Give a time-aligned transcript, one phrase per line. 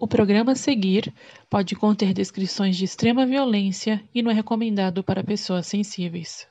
[0.00, 1.12] O programa a seguir
[1.50, 6.46] pode conter descrições de extrema violência e não é recomendado para pessoas sensíveis.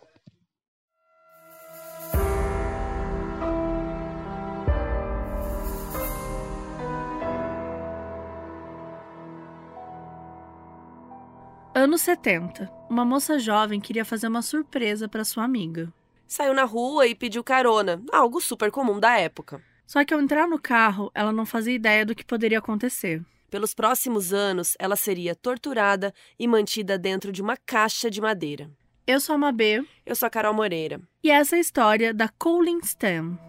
[11.74, 12.70] Anos 70.
[12.90, 15.94] Uma moça jovem queria fazer uma surpresa para sua amiga.
[16.28, 19.64] Saiu na rua e pediu carona, algo super comum da época.
[19.86, 23.24] Só que ao entrar no carro, ela não fazia ideia do que poderia acontecer.
[23.50, 28.70] Pelos próximos anos, ela seria torturada e mantida dentro de uma caixa de madeira.
[29.06, 29.86] Eu sou a Mabê.
[30.06, 31.00] Eu sou a Carol Moreira.
[31.24, 33.40] E essa é a história da Colin Stam.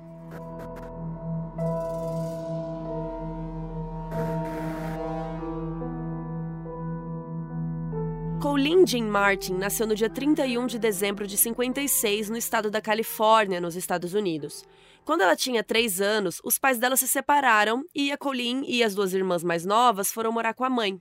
[8.41, 13.61] Colin Jean Martin nasceu no dia 31 de dezembro de 56 no estado da Califórnia,
[13.61, 14.65] nos Estados Unidos.
[15.09, 18.95] Quando ela tinha três anos, os pais dela se separaram e a Colin e as
[18.95, 20.99] duas irmãs mais novas foram morar com a mãe.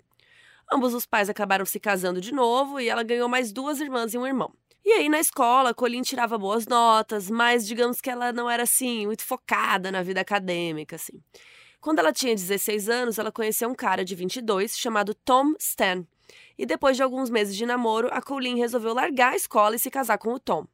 [0.71, 4.17] Ambos os pais acabaram se casando de novo e ela ganhou mais duas irmãs e
[4.17, 4.53] um irmão.
[4.85, 9.05] E aí, na escola, Colin tirava boas notas, mas digamos que ela não era assim,
[9.05, 11.21] muito focada na vida acadêmica, assim.
[11.81, 16.07] Quando ela tinha 16 anos, ela conheceu um cara de 22 chamado Tom Stan.
[16.57, 19.91] E depois de alguns meses de namoro, a Colleen resolveu largar a escola e se
[19.91, 20.65] casar com o Tom.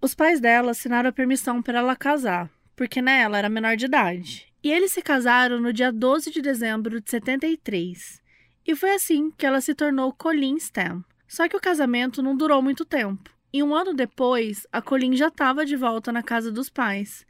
[0.00, 3.86] Os pais dela assinaram a permissão para ela casar, porque né, ela era menor de
[3.86, 4.46] idade.
[4.62, 8.20] E eles se casaram no dia 12 de dezembro de 73.
[8.66, 11.04] E foi assim que ela se tornou Colleen Stam.
[11.26, 13.30] Só que o casamento não durou muito tempo.
[13.52, 17.24] E um ano depois, a Colleen já estava de volta na casa dos pais.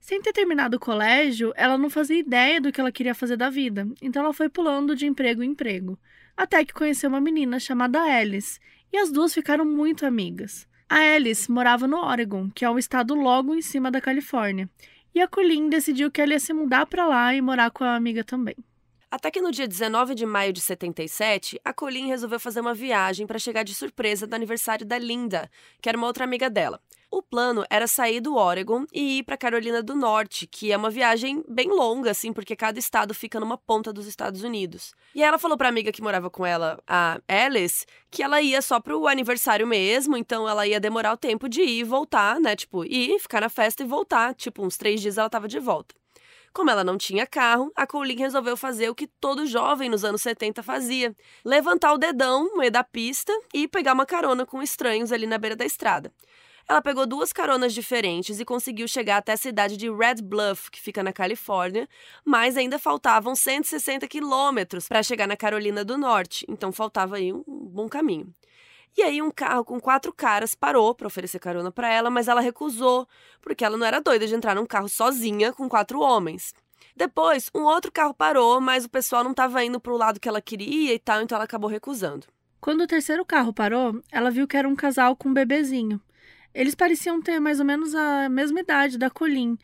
[0.00, 3.50] Sem ter terminado o colégio, ela não fazia ideia do que ela queria fazer da
[3.50, 5.98] vida, então ela foi pulando de emprego em emprego,
[6.36, 8.60] até que conheceu uma menina chamada Alice,
[8.92, 10.67] e as duas ficaram muito amigas.
[10.90, 14.70] A Alice morava no Oregon, que é um estado logo em cima da Califórnia,
[15.14, 17.94] e a Colleen decidiu que ela ia se mudar para lá e morar com a
[17.94, 18.56] amiga também.
[19.10, 23.26] Até que no dia 19 de maio de 77, a Colleen resolveu fazer uma viagem
[23.26, 25.50] para chegar de surpresa do aniversário da Linda,
[25.82, 26.80] que era uma outra amiga dela.
[27.10, 30.90] O plano era sair do Oregon e ir para Carolina do Norte, que é uma
[30.90, 34.92] viagem bem longa, assim, porque cada estado fica numa ponta dos Estados Unidos.
[35.14, 38.60] E ela falou para a amiga que morava com ela, a Alice, que ela ia
[38.60, 42.54] só pro aniversário mesmo, então ela ia demorar o tempo de ir e voltar, né?
[42.54, 44.34] Tipo, ir, ficar na festa e voltar.
[44.34, 45.94] Tipo, uns três dias ela tava de volta.
[46.52, 50.20] Como ela não tinha carro, a Colleen resolveu fazer o que todo jovem nos anos
[50.20, 55.10] 70 fazia: levantar o dedão no meio da pista e pegar uma carona com estranhos
[55.10, 56.12] ali na beira da estrada.
[56.70, 60.78] Ela pegou duas caronas diferentes e conseguiu chegar até a cidade de Red Bluff, que
[60.78, 61.88] fica na Califórnia,
[62.22, 67.42] mas ainda faltavam 160 quilômetros para chegar na Carolina do Norte, então faltava aí um
[67.46, 68.34] bom caminho.
[68.94, 72.42] E aí um carro com quatro caras parou para oferecer carona para ela, mas ela
[72.42, 73.08] recusou,
[73.40, 76.52] porque ela não era doida de entrar num carro sozinha com quatro homens.
[76.94, 80.28] Depois, um outro carro parou, mas o pessoal não estava indo para o lado que
[80.28, 82.26] ela queria e tal, então ela acabou recusando.
[82.60, 85.98] Quando o terceiro carro parou, ela viu que era um casal com um bebezinho.
[86.54, 89.56] Eles pareciam ter mais ou menos a mesma idade da Colin.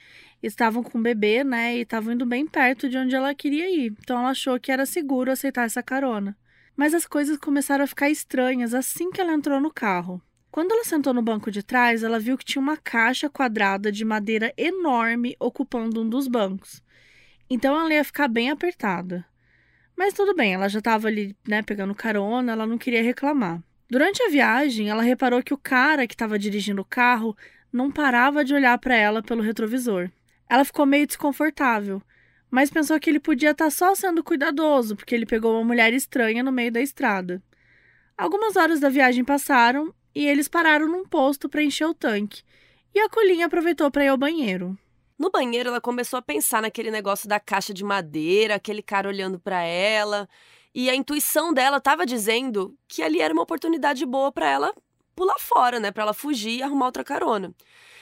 [0.42, 1.76] Estavam com um bebê, né?
[1.76, 3.92] E estavam indo bem perto de onde ela queria ir.
[4.00, 6.36] Então ela achou que era seguro aceitar essa carona.
[6.76, 10.20] Mas as coisas começaram a ficar estranhas assim que ela entrou no carro.
[10.50, 14.04] Quando ela sentou no banco de trás, ela viu que tinha uma caixa quadrada de
[14.04, 16.80] madeira enorme ocupando um dos bancos.
[17.50, 19.24] Então ela ia ficar bem apertada.
[19.96, 23.62] Mas tudo bem, ela já estava ali, né, pegando carona, ela não queria reclamar.
[23.94, 27.36] Durante a viagem, ela reparou que o cara que estava dirigindo o carro
[27.72, 30.10] não parava de olhar para ela pelo retrovisor.
[30.50, 32.02] Ela ficou meio desconfortável,
[32.50, 35.92] mas pensou que ele podia estar tá só sendo cuidadoso, porque ele pegou uma mulher
[35.92, 37.40] estranha no meio da estrada.
[38.18, 42.42] Algumas horas da viagem passaram e eles pararam num posto para encher o tanque.
[42.92, 44.76] E a Colinha aproveitou para ir ao banheiro.
[45.16, 49.38] No banheiro, ela começou a pensar naquele negócio da caixa de madeira, aquele cara olhando
[49.38, 50.28] para ela.
[50.74, 54.74] E a intuição dela estava dizendo que ali era uma oportunidade boa para ela
[55.14, 55.92] pular fora, né?
[55.92, 57.54] Para ela fugir e arrumar outra carona.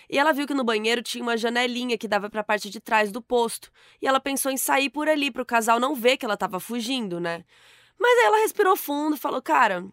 [0.08, 2.80] E ela viu que no banheiro tinha uma janelinha que dava para a parte de
[2.80, 3.70] trás do posto.
[4.00, 6.60] E ela pensou em sair por ali para o casal não ver que ela estava
[6.60, 7.44] fugindo, né?
[7.98, 9.86] Mas aí ela respirou fundo falou: "Cara,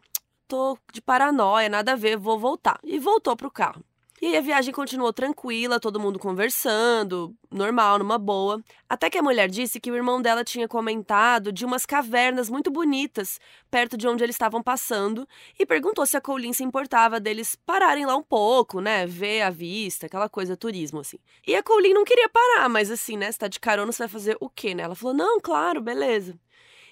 [0.47, 2.79] tô de paranoia, nada a ver, vou voltar".
[2.83, 3.83] E voltou pro carro.
[4.21, 8.61] E aí a viagem continuou tranquila, todo mundo conversando, normal, numa boa.
[8.89, 12.69] Até que a mulher disse que o irmão dela tinha comentado de umas cavernas muito
[12.69, 13.39] bonitas
[13.71, 15.25] perto de onde eles estavam passando
[15.57, 19.05] e perguntou se a Colleen se importava deles pararem lá um pouco, né?
[19.05, 21.17] Ver a vista, aquela coisa turismo, assim.
[21.47, 23.31] E a Colleen não queria parar, mas assim, né?
[23.31, 24.83] Você tá de carona, você vai fazer o quê, né?
[24.83, 26.37] Ela falou: não, claro, beleza.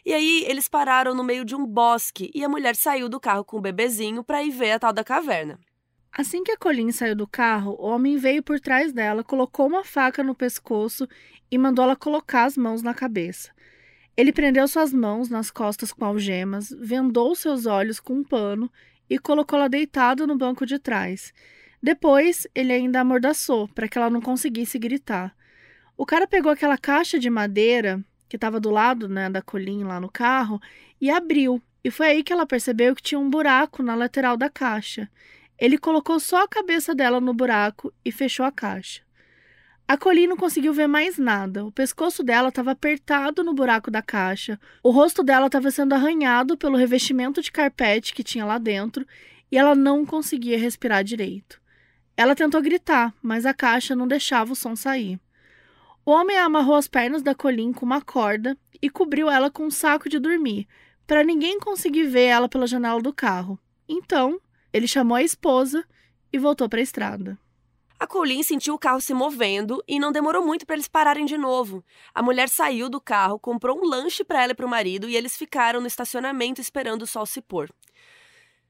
[0.05, 3.43] E aí eles pararam no meio de um bosque e a mulher saiu do carro
[3.43, 5.59] com o bebezinho para ir ver a tal da caverna.
[6.11, 9.83] Assim que a Colin saiu do carro, o homem veio por trás dela, colocou uma
[9.83, 11.07] faca no pescoço
[11.51, 13.51] e mandou ela colocar as mãos na cabeça.
[14.15, 18.71] Ele prendeu suas mãos nas costas com algemas, vendou seus olhos com um pano
[19.07, 21.31] e colocou-la deitada no banco de trás.
[21.81, 25.35] Depois, ele ainda amordaçou para que ela não conseguisse gritar.
[25.95, 29.99] O cara pegou aquela caixa de madeira que estava do lado né, da colinha lá
[29.99, 30.59] no carro
[30.99, 31.61] e abriu.
[31.83, 35.09] E foi aí que ela percebeu que tinha um buraco na lateral da caixa.
[35.59, 39.01] Ele colocou só a cabeça dela no buraco e fechou a caixa.
[39.87, 41.65] A Colleen não conseguiu ver mais nada.
[41.65, 46.57] O pescoço dela estava apertado no buraco da caixa, o rosto dela estava sendo arranhado
[46.57, 49.07] pelo revestimento de carpete que tinha lá dentro
[49.49, 51.61] e ela não conseguia respirar direito.
[52.17, 55.19] Ela tentou gritar, mas a caixa não deixava o som sair.
[56.05, 59.71] O homem amarrou as pernas da Colleen com uma corda e cobriu ela com um
[59.71, 60.67] saco de dormir,
[61.05, 63.57] para ninguém conseguir ver ela pela janela do carro.
[63.87, 64.39] Então,
[64.77, 65.83] ele chamou a esposa
[66.31, 67.37] e voltou para a estrada.
[67.99, 71.35] A Colleen sentiu o carro se movendo e não demorou muito para eles pararem de
[71.35, 71.83] novo.
[72.13, 75.15] A mulher saiu do carro, comprou um lanche para ela e para o marido e
[75.15, 77.71] eles ficaram no estacionamento esperando o sol se pôr.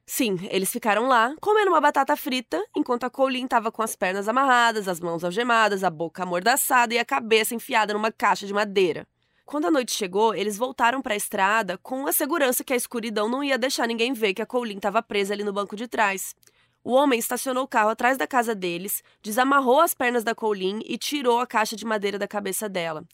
[0.06, 4.30] Sim, eles ficaram lá, comendo uma batata frita, enquanto a Colleen estava com as pernas
[4.30, 9.06] amarradas, as mãos algemadas, a boca amordaçada e a cabeça enfiada numa caixa de madeira.
[9.48, 13.30] Quando a noite chegou, eles voltaram para a estrada com a segurança que a escuridão
[13.30, 16.36] não ia deixar ninguém ver que a Colleen estava presa ali no banco de trás.
[16.84, 20.98] O homem estacionou o carro atrás da casa deles, desamarrou as pernas da Colleen e
[20.98, 23.06] tirou a caixa de madeira da cabeça dela.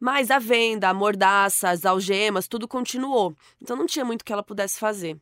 [0.00, 4.42] Mas a venda, a mordaça, as algemas, tudo continuou, então não tinha muito que ela
[4.42, 5.20] pudesse fazer.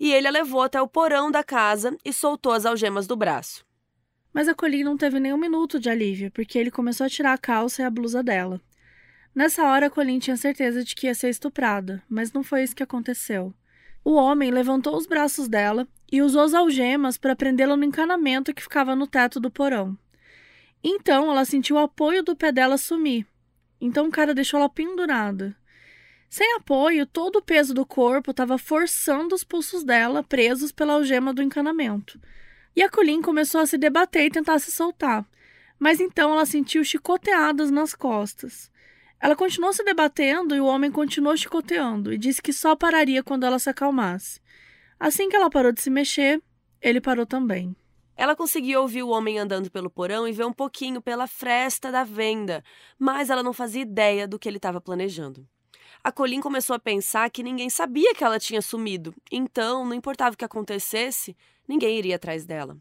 [0.00, 3.62] E ele a levou até o porão da casa e soltou as algemas do braço.
[4.32, 7.34] Mas a Colleen não teve nem um minuto de alívio, porque ele começou a tirar
[7.34, 8.58] a calça e a blusa dela.
[9.34, 12.74] Nessa hora, a Colleen tinha certeza de que ia ser estuprada, mas não foi isso
[12.74, 13.54] que aconteceu.
[14.04, 18.62] O homem levantou os braços dela e usou as algemas para prendê-la no encanamento que
[18.62, 19.96] ficava no teto do porão.
[20.82, 23.26] Então ela sentiu o apoio do pé dela sumir.
[23.80, 25.56] Então o cara deixou ela pendurada.
[26.28, 31.32] Sem apoio, todo o peso do corpo estava forçando os pulsos dela, presos pela algema
[31.32, 32.20] do encanamento.
[32.76, 35.26] E a Colleen começou a se debater e tentar se soltar.
[35.78, 38.70] Mas então ela sentiu chicoteadas nas costas.
[39.20, 43.44] Ela continuou se debatendo e o homem continuou chicoteando e disse que só pararia quando
[43.44, 44.40] ela se acalmasse.
[44.98, 46.42] Assim que ela parou de se mexer,
[46.80, 47.74] ele parou também.
[48.16, 52.02] Ela conseguiu ouvir o homem andando pelo porão e ver um pouquinho pela fresta da
[52.02, 52.64] venda,
[52.98, 55.46] mas ela não fazia ideia do que ele estava planejando.
[56.02, 60.34] A Colin começou a pensar que ninguém sabia que ela tinha sumido, então, não importava
[60.34, 61.36] o que acontecesse,
[61.66, 62.76] ninguém iria atrás dela.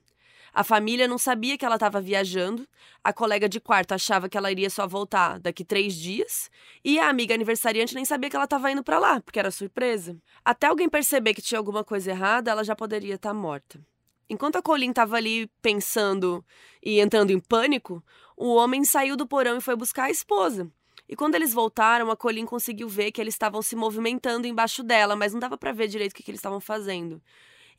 [0.57, 2.67] A família não sabia que ela estava viajando,
[3.03, 6.49] a colega de quarto achava que ela iria só voltar daqui três dias,
[6.83, 10.17] e a amiga aniversariante nem sabia que ela estava indo para lá, porque era surpresa.
[10.43, 13.79] Até alguém perceber que tinha alguma coisa errada, ela já poderia estar tá morta.
[14.27, 16.43] Enquanto a Colin estava ali pensando
[16.81, 18.03] e entrando em pânico,
[18.35, 20.67] o homem saiu do porão e foi buscar a esposa.
[21.07, 25.15] E quando eles voltaram, a Colin conseguiu ver que eles estavam se movimentando embaixo dela,
[25.15, 27.21] mas não dava para ver direito o que, que eles estavam fazendo.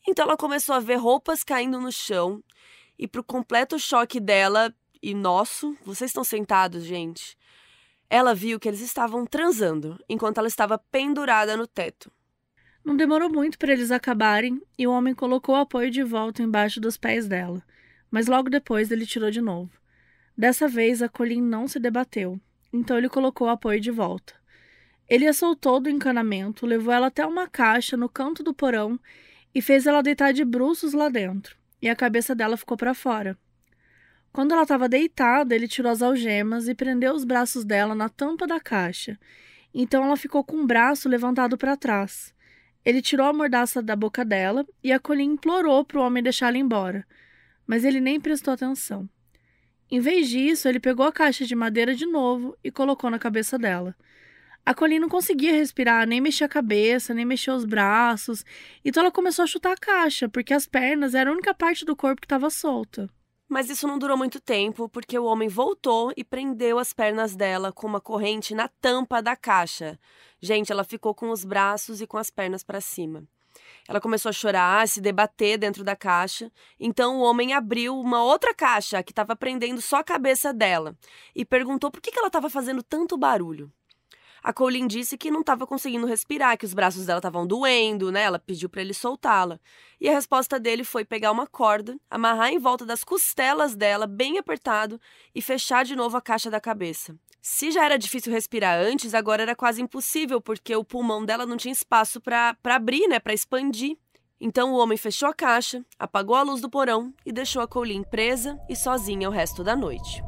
[0.06, 2.42] Então ela começou a ver roupas caindo no chão
[2.98, 7.36] e pro completo choque dela e nosso, vocês estão sentados, gente.
[8.10, 12.10] Ela viu que eles estavam transando enquanto ela estava pendurada no teto.
[12.84, 16.80] Não demorou muito para eles acabarem e o homem colocou o apoio de volta embaixo
[16.80, 17.62] dos pés dela,
[18.10, 19.70] mas logo depois ele tirou de novo.
[20.36, 22.40] Dessa vez a Colin não se debateu,
[22.72, 24.34] então ele colocou o apoio de volta.
[25.08, 28.98] Ele a soltou do encanamento, levou ela até uma caixa no canto do porão
[29.58, 33.36] e fez ela deitar de bruços lá dentro, e a cabeça dela ficou para fora.
[34.32, 38.46] Quando ela estava deitada, ele tirou as algemas e prendeu os braços dela na tampa
[38.46, 39.19] da caixa.
[39.74, 42.32] Então ela ficou com o braço levantado para trás.
[42.84, 46.56] Ele tirou a mordaça da boca dela e a Colin implorou para o homem deixá-la
[46.56, 47.05] embora,
[47.67, 49.08] mas ele nem prestou atenção.
[49.91, 53.58] Em vez disso, ele pegou a caixa de madeira de novo e colocou na cabeça
[53.58, 53.93] dela.
[54.69, 58.44] A Colleen não conseguia respirar, nem mexer a cabeça, nem mexer os braços.
[58.84, 61.96] Então ela começou a chutar a caixa, porque as pernas eram a única parte do
[61.96, 63.08] corpo que estava solta.
[63.48, 67.72] Mas isso não durou muito tempo, porque o homem voltou e prendeu as pernas dela
[67.72, 69.98] com uma corrente na tampa da caixa.
[70.39, 73.25] Gente, ela ficou com os braços e com as pernas para cima.
[73.89, 76.53] Ela começou a chorar, a se debater dentro da caixa.
[76.79, 80.94] Então o homem abriu uma outra caixa que estava prendendo só a cabeça dela
[81.34, 83.72] e perguntou por que ela estava fazendo tanto barulho.
[84.42, 88.22] A Colleen disse que não estava conseguindo respirar, que os braços dela estavam doendo, né?
[88.22, 89.60] Ela pediu para ele soltá-la.
[90.00, 94.38] E a resposta dele foi pegar uma corda, amarrar em volta das costelas dela, bem
[94.38, 95.00] apertado,
[95.34, 97.16] e fechar de novo a caixa da cabeça.
[97.40, 101.56] Se já era difícil respirar antes, agora era quase impossível, porque o pulmão dela não
[101.56, 103.18] tinha espaço para abrir, né?
[103.18, 103.96] Para expandir.
[104.40, 108.04] Então o homem fechou a caixa, apagou a luz do porão e deixou a Colleen
[108.04, 110.22] presa e sozinha o resto da noite.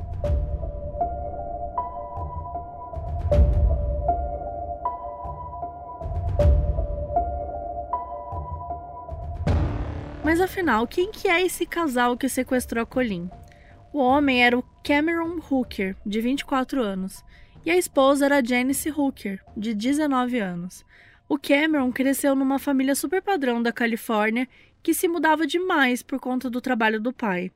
[10.22, 13.30] Mas afinal, quem que é esse casal que sequestrou a Colleen?
[13.92, 17.24] O homem era o Cameron Hooker, de 24 anos,
[17.64, 20.84] e a esposa era a Janice Hooker, de 19 anos.
[21.26, 24.46] O Cameron cresceu numa família super padrão da Califórnia
[24.82, 27.50] que se mudava demais por conta do trabalho do pai.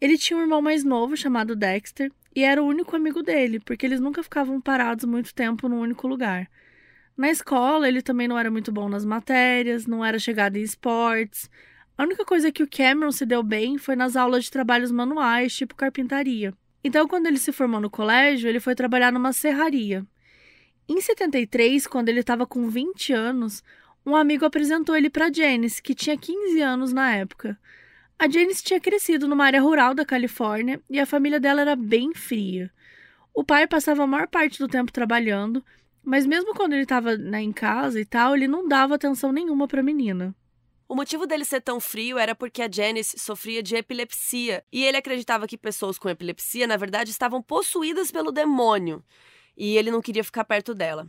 [0.00, 3.86] Ele tinha um irmão mais novo chamado Dexter e era o único amigo dele, porque
[3.86, 6.48] eles nunca ficavam parados muito tempo num único lugar.
[7.16, 11.50] Na escola, ele também não era muito bom nas matérias, não era chegado em esportes.
[11.96, 15.54] A única coisa que o Cameron se deu bem foi nas aulas de trabalhos manuais,
[15.54, 16.54] tipo carpintaria.
[16.82, 20.04] Então, quando ele se formou no colégio, ele foi trabalhar numa serraria.
[20.88, 23.62] Em 73, quando ele estava com 20 anos,
[24.04, 27.58] um amigo apresentou ele para Janice, que tinha 15 anos na época.
[28.18, 32.12] A Janice tinha crescido numa área rural da Califórnia e a família dela era bem
[32.14, 32.70] fria.
[33.34, 35.64] O pai passava a maior parte do tempo trabalhando,
[36.02, 39.68] mas mesmo quando ele estava né, em casa e tal, ele não dava atenção nenhuma
[39.68, 40.34] para a menina.
[40.92, 44.98] O motivo dele ser tão frio era porque a Janice sofria de epilepsia e ele
[44.98, 49.02] acreditava que pessoas com epilepsia, na verdade, estavam possuídas pelo demônio
[49.56, 51.08] e ele não queria ficar perto dela.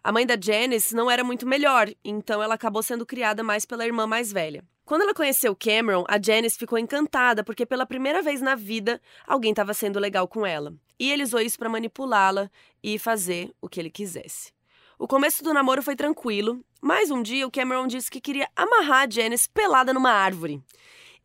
[0.00, 3.84] A mãe da Janice não era muito melhor, então ela acabou sendo criada mais pela
[3.84, 4.64] irmã mais velha.
[4.84, 9.50] Quando ela conheceu Cameron, a Janice ficou encantada porque pela primeira vez na vida alguém
[9.50, 10.72] estava sendo legal com ela.
[11.00, 12.48] E ele usou isso para manipulá-la
[12.80, 14.54] e fazer o que ele quisesse.
[14.98, 19.08] O começo do namoro foi tranquilo, mas um dia o Cameron disse que queria amarrar
[19.08, 20.62] a Janice pelada numa árvore.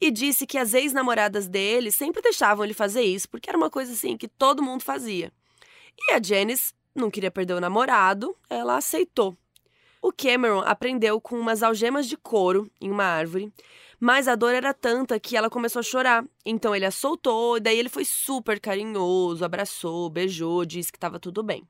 [0.02, 3.94] E disse que as ex-namoradas dele sempre deixavam ele fazer isso, porque era uma coisa
[3.94, 5.32] assim que todo mundo fazia.
[6.00, 9.38] E a Janice não queria perder o namorado, ela aceitou.
[10.02, 13.54] O Cameron aprendeu com umas algemas de couro em uma árvore,
[14.00, 16.26] mas a dor era tanta que ela começou a chorar.
[16.44, 21.20] Então ele a soltou, e daí ele foi super carinhoso, abraçou, beijou, disse que estava
[21.20, 21.64] tudo bem.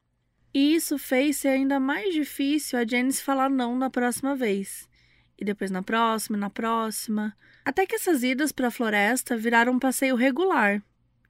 [0.54, 4.90] E isso fez ser ainda mais difícil a Janice falar não na próxima vez.
[5.38, 7.36] E depois na próxima, na próxima.
[7.64, 10.84] Até que essas idas para a floresta viraram um passeio regular.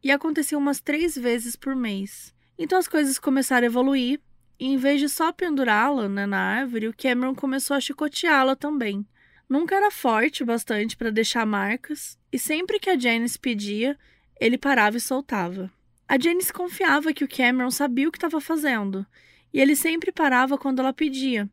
[0.04, 2.34] E aconteciam umas três vezes por mês.
[2.58, 4.20] Então as coisas começaram a evoluir,
[4.60, 9.06] e em vez de só pendurá-la né, na árvore, o Cameron começou a chicoteá-la também.
[9.50, 13.98] Nunca era forte o bastante para deixar marcas, e sempre que a Janice pedia,
[14.40, 15.72] ele parava e soltava.
[16.12, 19.06] A Janice confiava que o Cameron sabia o que estava fazendo,
[19.53, 21.50] e ele sempre parava quando ela pedia,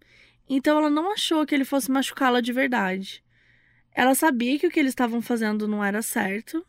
[0.49, 3.23] então ela não achou que ele fosse machucá-la de verdade.
[3.95, 6.67] Ela sabia que o que eles estavam fazendo não era certo,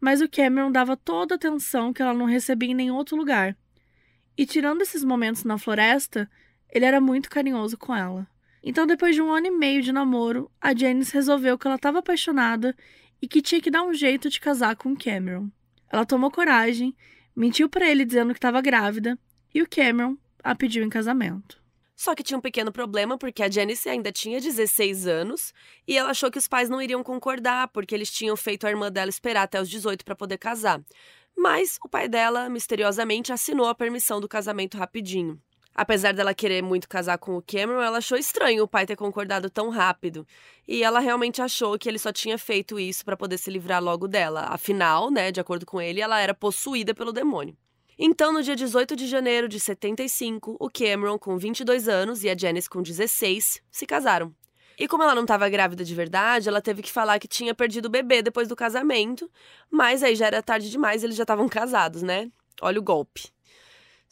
[0.00, 3.56] mas o Cameron dava toda a atenção que ela não recebia em nenhum outro lugar.
[4.38, 6.30] E tirando esses momentos na floresta,
[6.70, 8.24] ele era muito carinhoso com ela.
[8.62, 11.98] Então, depois de um ano e meio de namoro, a Janice resolveu que ela estava
[11.98, 12.72] apaixonada
[13.20, 15.50] e que tinha que dar um jeito de casar com Cameron.
[15.90, 16.94] Ela tomou coragem,
[17.34, 19.18] mentiu para ele dizendo que estava grávida
[19.54, 21.62] e o Cameron a pediu em casamento.
[21.94, 25.52] Só que tinha um pequeno problema porque a Janice ainda tinha 16 anos
[25.86, 28.90] e ela achou que os pais não iriam concordar porque eles tinham feito a irmã
[28.90, 30.82] dela esperar até os 18 para poder casar.
[31.36, 35.40] Mas o pai dela, misteriosamente, assinou a permissão do casamento rapidinho.
[35.74, 39.48] Apesar dela querer muito casar com o Cameron, ela achou estranho o pai ter concordado
[39.48, 40.26] tão rápido.
[40.68, 44.06] E ela realmente achou que ele só tinha feito isso para poder se livrar logo
[44.06, 44.46] dela.
[44.50, 47.56] Afinal, né, de acordo com ele, ela era possuída pelo demônio.
[47.98, 52.36] Então, no dia 18 de janeiro de 75, o Cameron, com 22 anos, e a
[52.36, 54.34] Janice, com 16, se casaram.
[54.78, 57.86] E como ela não estava grávida de verdade, ela teve que falar que tinha perdido
[57.86, 59.30] o bebê depois do casamento,
[59.70, 62.30] mas aí já era tarde demais, eles já estavam casados, né?
[62.60, 63.30] Olha o golpe.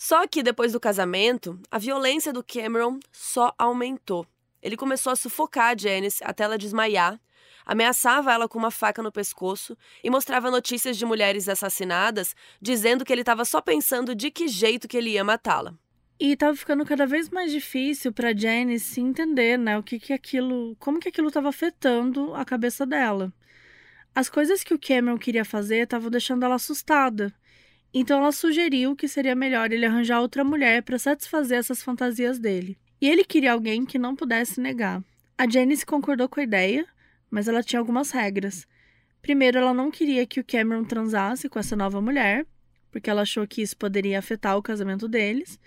[0.02, 4.26] Só que depois do casamento, a violência do Cameron só aumentou.
[4.62, 7.20] Ele começou a sufocar a Janice até ela desmaiar,
[7.66, 13.12] ameaçava ela com uma faca no pescoço e mostrava notícias de mulheres assassinadas, dizendo que
[13.12, 15.74] ele estava só pensando de que jeito que ele ia matá-la.
[16.18, 20.74] E estava ficando cada vez mais difícil para Janice entender, né, o que que aquilo,
[20.78, 23.30] como que aquilo estava afetando a cabeça dela.
[24.14, 27.30] As coisas que o Cameron queria fazer estavam deixando ela assustada.
[27.92, 32.78] Então ela sugeriu que seria melhor ele arranjar outra mulher para satisfazer essas fantasias dele.
[33.00, 35.02] E ele queria alguém que não pudesse negar.
[35.36, 36.86] A Janice concordou com a ideia,
[37.30, 38.66] mas ela tinha algumas regras.
[39.20, 42.46] Primeiro, ela não queria que o Cameron transasse com essa nova mulher,
[42.90, 45.58] porque ela achou que isso poderia afetar o casamento deles.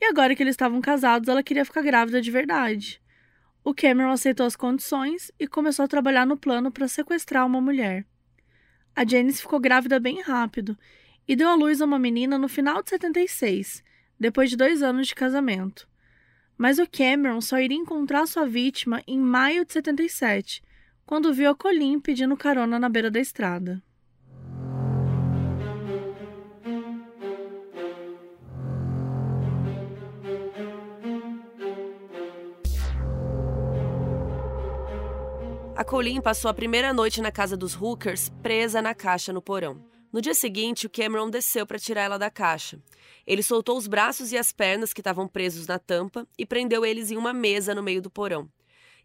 [0.00, 3.00] E agora que eles estavam casados, ela queria ficar grávida de verdade.
[3.62, 8.04] O Cameron aceitou as condições e começou a trabalhar no plano para sequestrar uma mulher.
[8.96, 10.76] A Janice ficou grávida bem rápido
[11.26, 13.82] e deu à luz a uma menina no final de 76,
[14.18, 15.88] depois de dois anos de casamento.
[16.56, 20.62] Mas o Cameron só iria encontrar sua vítima em maio de 77,
[21.04, 23.82] quando viu a Colleen pedindo carona na beira da estrada.
[35.74, 39.91] A Colleen passou a primeira noite na casa dos Hookers, presa na caixa no porão.
[40.12, 42.78] No dia seguinte, o Cameron desceu para tirar ela da caixa.
[43.26, 47.10] Ele soltou os braços e as pernas que estavam presos na tampa e prendeu eles
[47.10, 48.46] em uma mesa no meio do porão.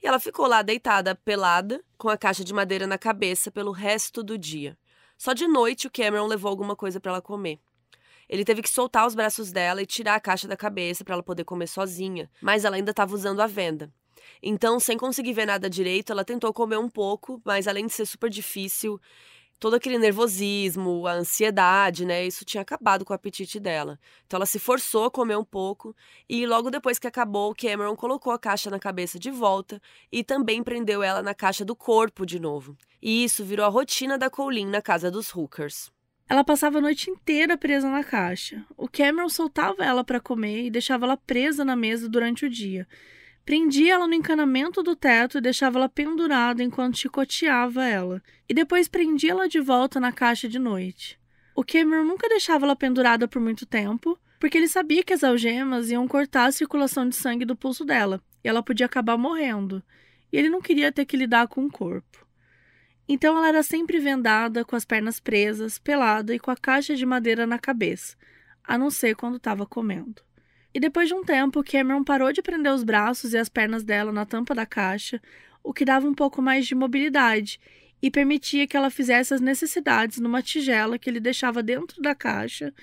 [0.04, 4.22] E ela ficou lá deitada, pelada, com a caixa de madeira na cabeça pelo resto
[4.22, 4.78] do dia.
[5.18, 7.58] Só de noite o Cameron levou alguma coisa para ela comer.
[8.28, 11.24] Ele teve que soltar os braços dela e tirar a caixa da cabeça para ela
[11.24, 13.90] poder comer sozinha, mas ela ainda estava usando a venda.
[14.44, 18.06] Então, sem conseguir ver nada direito, ela tentou comer um pouco, mas além de ser
[18.06, 19.00] super difícil,
[19.60, 22.26] todo aquele nervosismo, a ansiedade, né?
[22.26, 24.00] Isso tinha acabado com o apetite dela.
[24.26, 25.96] Então ela se forçou a comer um pouco
[26.30, 30.64] e logo depois que acabou, Cameron colocou a caixa na cabeça de volta e também
[30.64, 32.78] prendeu ela na caixa do corpo de novo.
[33.02, 35.92] E isso virou a rotina da Colleen na casa dos Hookers.
[36.30, 38.66] Ela passava a noite inteira presa na caixa.
[38.76, 42.86] O Cameron soltava ela para comer e deixava ela presa na mesa durante o dia.
[43.48, 48.22] Prendia ela no encanamento do teto e deixava ela pendurada enquanto chicoteava ela.
[48.50, 51.18] E depois prendia ela de volta na caixa de noite.
[51.56, 55.90] O Cameron nunca deixava ela pendurada por muito tempo, porque ele sabia que as algemas
[55.90, 59.82] iam cortar a circulação de sangue do pulso dela e ela podia acabar morrendo.
[60.30, 62.28] E ele não queria ter que lidar com o corpo.
[63.08, 67.06] Então ela era sempre vendada, com as pernas presas, pelada e com a caixa de
[67.06, 68.18] madeira na cabeça,
[68.62, 70.27] a não ser quando estava comendo.
[70.74, 74.12] E depois de um tempo, Cameron parou de prender os braços e as pernas dela
[74.12, 75.22] na tampa da caixa,
[75.64, 77.60] o que dava um pouco mais de mobilidade
[78.02, 82.74] e permitia que ela fizesse as necessidades numa tigela que ele deixava dentro da caixa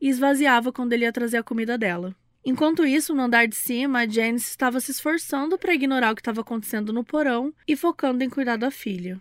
[0.00, 2.14] e esvaziava quando ele ia trazer a comida dela.
[2.44, 6.20] Enquanto isso, no andar de cima, a Janice estava se esforçando para ignorar o que
[6.20, 9.18] estava acontecendo no porão e focando em cuidar da filha.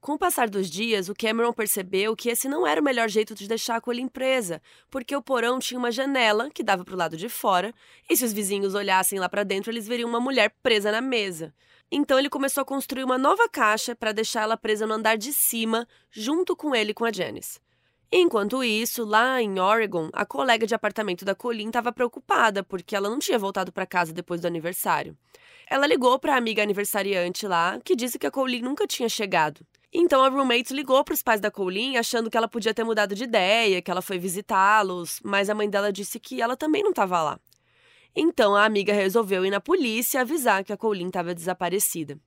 [0.00, 3.34] Com o passar dos dias, o Cameron percebeu que esse não era o melhor jeito
[3.34, 6.96] de deixar a colher presa, porque o porão tinha uma janela que dava para o
[6.96, 7.74] lado de fora,
[8.08, 11.54] e se os vizinhos olhassem lá para dentro, eles veriam uma mulher presa na mesa.
[11.92, 15.34] Então ele começou a construir uma nova caixa para deixar ela presa no andar de
[15.34, 17.60] cima, junto com ele e com a Janice.
[18.10, 23.10] Enquanto isso, lá em Oregon, a colega de apartamento da Colleen estava preocupada porque ela
[23.10, 25.16] não tinha voltado para casa depois do aniversário.
[25.68, 29.64] Ela ligou para a amiga aniversariante lá, que disse que a Colleen nunca tinha chegado.
[29.92, 33.14] Então a roommate ligou para os pais da Colleen achando que ela podia ter mudado
[33.14, 36.90] de ideia, que ela foi visitá-los, mas a mãe dela disse que ela também não
[36.90, 37.40] estava lá.
[38.14, 42.18] Então a amiga resolveu ir na polícia avisar que a Colleen estava desaparecida.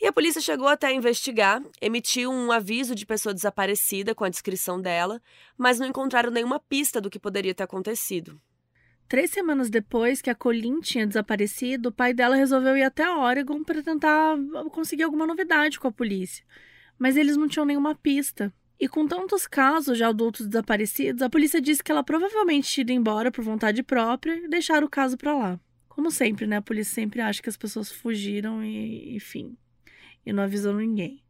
[0.00, 4.28] E a polícia chegou até a investigar, emitiu um aviso de pessoa desaparecida com a
[4.28, 5.20] descrição dela,
[5.58, 8.40] mas não encontraram nenhuma pista do que poderia ter acontecido.
[9.08, 13.64] Três semanas depois que a Colleen tinha desaparecido, o pai dela resolveu ir até Oregon
[13.64, 14.36] para tentar
[14.70, 16.44] conseguir alguma novidade com a polícia
[16.98, 18.52] mas eles não tinham nenhuma pista.
[18.80, 22.92] E com tantos casos de adultos desaparecidos, a polícia disse que ela provavelmente tinha ido
[22.92, 25.60] embora por vontade própria e deixaram o caso para lá.
[25.88, 26.58] Como sempre, né?
[26.58, 29.56] A polícia sempre acha que as pessoas fugiram e, enfim,
[30.24, 31.22] e não avisou ninguém.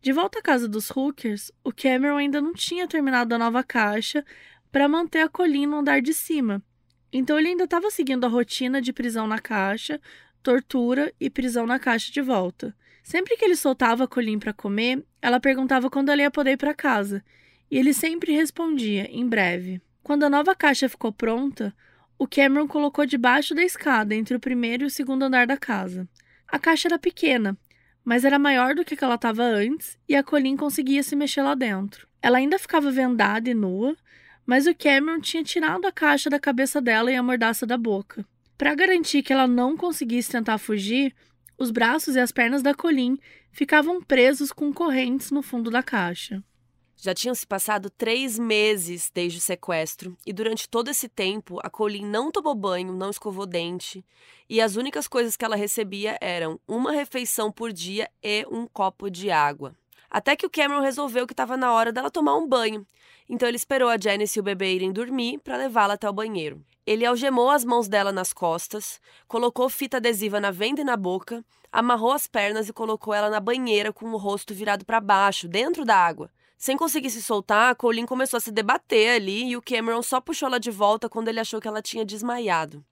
[0.00, 4.24] De volta à casa dos Hookers, o Cameron ainda não tinha terminado a nova caixa
[4.70, 6.62] para manter a colina no andar de cima.
[7.12, 10.00] Então ele ainda estava seguindo a rotina de prisão na caixa,
[10.42, 12.76] tortura e prisão na caixa de volta.
[13.08, 16.56] Sempre que ele soltava a Colin para comer, ela perguntava quando ela ia poder ir
[16.58, 17.24] para casa,
[17.70, 19.80] e ele sempre respondia, em breve.
[20.02, 21.74] Quando a nova caixa ficou pronta,
[22.18, 26.06] o Cameron colocou debaixo da escada entre o primeiro e o segundo andar da casa.
[26.46, 27.56] A caixa era pequena,
[28.04, 31.54] mas era maior do que ela estava antes e a Colin conseguia se mexer lá
[31.54, 32.06] dentro.
[32.20, 33.96] Ela ainda ficava vendada e nua,
[34.44, 38.22] mas o Cameron tinha tirado a caixa da cabeça dela e a mordaça da boca.
[38.58, 41.14] Para garantir que ela não conseguisse tentar fugir,
[41.58, 43.18] os braços e as pernas da Colin
[43.50, 46.42] ficavam presos com correntes no fundo da caixa.
[47.00, 51.70] Já tinham se passado três meses desde o sequestro, e durante todo esse tempo a
[51.70, 54.04] Colin não tomou banho, não escovou dente,
[54.48, 59.10] e as únicas coisas que ela recebia eram uma refeição por dia e um copo
[59.10, 59.76] de água.
[60.10, 62.86] Até que o Cameron resolveu que estava na hora dela tomar um banho,
[63.28, 66.64] então ele esperou a Janice e o bebê irem dormir para levá-la até o banheiro.
[66.86, 71.44] Ele algemou as mãos dela nas costas, colocou fita adesiva na venda e na boca,
[71.70, 75.84] amarrou as pernas e colocou ela na banheira com o rosto virado para baixo, dentro
[75.84, 76.30] da água.
[76.56, 80.20] Sem conseguir se soltar, a Colleen começou a se debater ali e o Cameron só
[80.20, 82.82] puxou ela de volta quando ele achou que ela tinha desmaiado.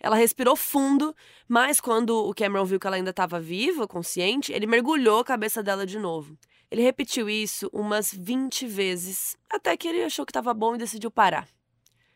[0.00, 1.14] Ela respirou fundo,
[1.46, 5.62] mas quando o Cameron viu que ela ainda estava viva, consciente, ele mergulhou a cabeça
[5.62, 6.38] dela de novo.
[6.70, 11.10] Ele repetiu isso umas 20 vezes, até que ele achou que estava bom e decidiu
[11.10, 11.46] parar.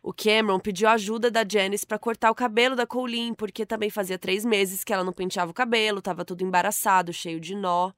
[0.02, 4.18] O Cameron pediu ajuda da Janice para cortar o cabelo da Colleen, porque também fazia
[4.18, 7.92] três meses que ela não penteava o cabelo, estava tudo embaraçado, cheio de nó.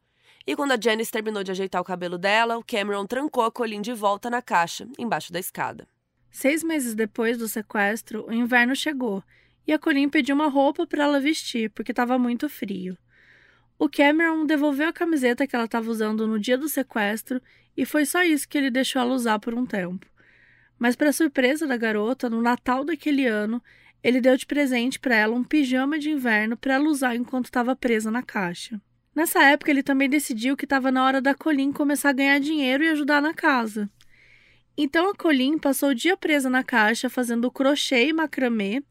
[0.46, 3.82] E quando a Janice terminou de ajeitar o cabelo dela, o Cameron trancou a Colleen
[3.82, 5.86] de volta na caixa, embaixo da escada.
[6.30, 9.22] Seis meses depois do sequestro, o inverno chegou
[9.66, 12.96] e a Colleen pediu uma roupa para ela vestir, porque estava muito frio.
[13.78, 17.42] O Cameron devolveu a camiseta que ela estava usando no dia do sequestro
[17.76, 20.06] e foi só isso que ele deixou ela usar por um tempo.
[20.78, 23.62] Mas, para surpresa da garota, no Natal daquele ano,
[24.02, 27.74] ele deu de presente para ela um pijama de inverno para ela usar enquanto estava
[27.74, 28.80] presa na caixa.
[29.14, 32.84] Nessa época, ele também decidiu que estava na hora da Colin começar a ganhar dinheiro
[32.84, 33.90] e ajudar na casa.
[34.76, 38.82] Então a Colin passou o dia presa na caixa fazendo crochê e macramê,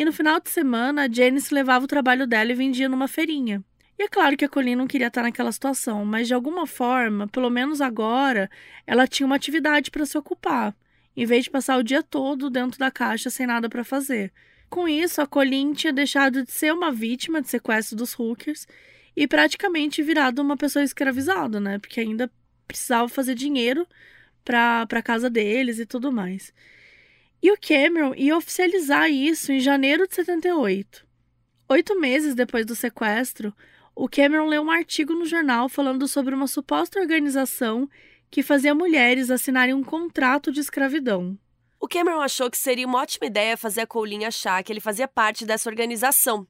[0.00, 3.62] e no final de semana a Janice levava o trabalho dela e vendia numa feirinha.
[3.98, 7.28] E é claro que a Colleen não queria estar naquela situação, mas de alguma forma,
[7.28, 8.50] pelo menos agora,
[8.86, 10.74] ela tinha uma atividade para se ocupar,
[11.14, 14.32] em vez de passar o dia todo dentro da caixa sem nada para fazer.
[14.70, 18.66] Com isso, a Colleen tinha deixado de ser uma vítima de sequestro dos hookers
[19.14, 21.78] e praticamente virado uma pessoa escravizada, né?
[21.78, 22.32] Porque ainda
[22.66, 23.86] precisava fazer dinheiro
[24.46, 26.54] para a casa deles e tudo mais.
[27.42, 31.06] E o Cameron ia oficializar isso em janeiro de 78.
[31.68, 33.54] Oito meses depois do sequestro,
[33.94, 37.88] o Cameron leu um artigo no jornal falando sobre uma suposta organização
[38.30, 41.38] que fazia mulheres assinarem um contrato de escravidão.
[41.80, 45.08] O Cameron achou que seria uma ótima ideia fazer a Colleen achar que ele fazia
[45.08, 46.46] parte dessa organização.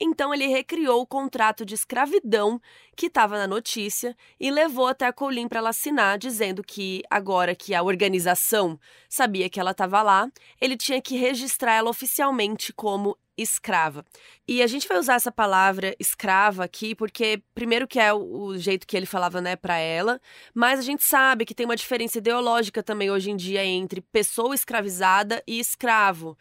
[0.00, 2.60] Então ele recriou o contrato de escravidão
[2.96, 7.54] que estava na notícia e levou até a Colleen para ela assinar, dizendo que agora
[7.54, 8.78] que a organização
[9.08, 10.30] sabia que ela estava lá,
[10.60, 14.04] ele tinha que registrar ela oficialmente como escrava.
[14.48, 18.86] E a gente vai usar essa palavra escrava aqui porque primeiro que é o, jeito
[18.86, 20.20] que ele falava, né, para ela,
[20.54, 24.54] mas a gente sabe que tem uma diferença ideológica também hoje em dia entre pessoa
[24.54, 26.36] escravizada e escravo.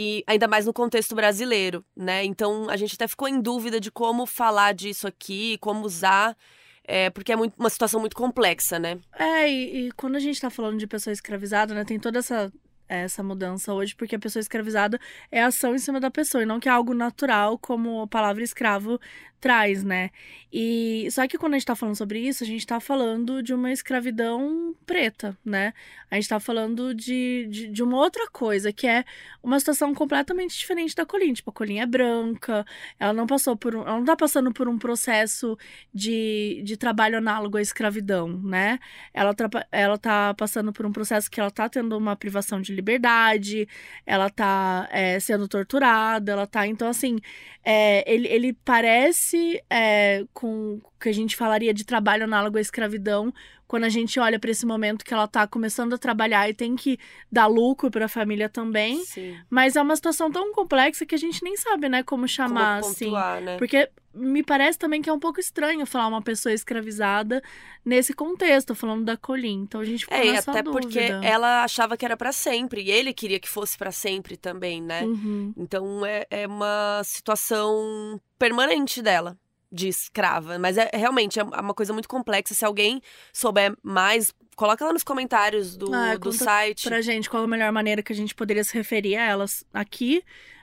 [0.00, 2.24] E ainda mais no contexto brasileiro, né?
[2.24, 6.36] Então a gente até ficou em dúvida de como falar disso aqui, como usar
[6.84, 8.98] é, porque é muito, uma situação muito complexa, né?
[9.12, 12.50] É, e, e, quando a gente tá falando de pessoa escravizada, né, tem toda essa
[12.88, 14.98] essa mudança hoje, porque a pessoa escravizada
[15.30, 18.42] é ação em cima da pessoa, e não que é algo natural, como a palavra
[18.42, 18.98] escravo
[19.40, 20.10] traz, né?
[20.52, 23.52] E só que quando a gente tá falando sobre isso, a gente tá falando de
[23.52, 25.74] uma escravidão preta, né?
[26.10, 29.04] A gente tá falando de, de, de uma outra coisa, que é
[29.42, 31.34] uma situação completamente diferente da Colin.
[31.34, 32.64] Tipo, a Colin é branca,
[32.98, 35.56] ela não passou por um, ela não tá passando por um processo
[35.92, 38.78] de, de trabalho análogo à escravidão, né?
[39.12, 39.34] Ela,
[39.70, 43.68] ela tá passando por um processo que ela tá tendo uma privação de liberdade,
[44.06, 46.66] ela tá é, sendo torturada, ela tá.
[46.66, 47.18] Então, assim,
[47.62, 49.27] é, ele, ele parece
[49.70, 53.32] é, com o que a gente falaria de trabalho análogo à escravidão,
[53.68, 56.74] quando a gente olha para esse momento que ela está começando a trabalhar e tem
[56.74, 56.98] que
[57.30, 59.04] dar lucro para a família também.
[59.04, 59.36] Sim.
[59.50, 62.92] Mas é uma situação tão complexa que a gente nem sabe, né, como chamar como
[62.92, 63.12] assim.
[63.42, 63.58] Né?
[63.58, 67.42] Porque me parece também que é um pouco estranho falar uma pessoa escravizada
[67.84, 69.62] nesse contexto, falando da Colin.
[69.62, 70.82] Então a gente ficou é, nessa até dúvida.
[70.82, 74.82] porque ela achava que era para sempre e ele queria que fosse para sempre também,
[74.82, 75.04] né?
[75.04, 75.52] Uhum.
[75.56, 79.36] Então é, é uma situação permanente dela
[79.70, 80.58] de escrava.
[80.58, 82.54] Mas é realmente é uma coisa muito complexa.
[82.54, 83.00] Se alguém
[83.32, 86.88] souber mais, coloca lá nos comentários do, ah, do site.
[86.88, 90.22] Pra gente qual a melhor maneira que a gente poderia se referir a elas aqui.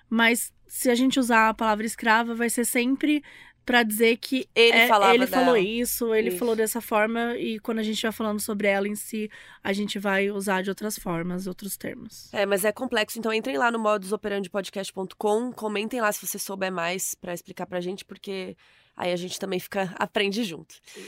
[0.10, 3.24] Mas se a gente usar a palavra escrava, vai ser sempre
[3.66, 6.38] para dizer que ele, é, ele falou isso, ele isso.
[6.38, 9.30] falou dessa forma e quando a gente vai falando sobre ela em si,
[9.64, 12.32] a gente vai usar de outras formas, outros termos.
[12.32, 17.16] É, mas é complexo, então entrem lá no modusoperandipodcast.com, comentem lá se você souber mais
[17.16, 18.56] para explicar pra gente, porque
[18.96, 20.76] Aí a gente também fica aprende junto.
[20.86, 21.06] Sim.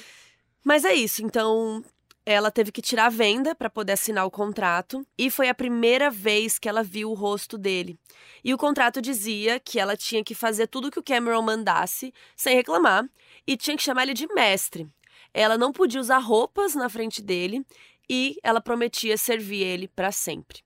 [0.63, 1.84] Mas é isso, então
[2.26, 6.12] ela teve que tirar a venda para poder assinar o contrato e foi a primeira
[6.12, 7.97] vez que ela viu o rosto dele.
[8.43, 12.54] E o contrato dizia que ela tinha que fazer tudo que o Cameron mandasse sem
[12.54, 13.10] reclamar
[13.47, 14.86] e tinha que chamar ele de mestre.
[15.34, 17.65] Ela não podia usar roupas na frente dele
[18.10, 20.62] e ela prometia servir ele para sempre.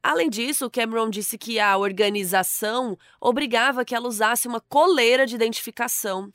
[0.00, 5.34] Além disso, o Cameron disse que a organização obrigava que ela usasse uma coleira de
[5.34, 6.30] identificação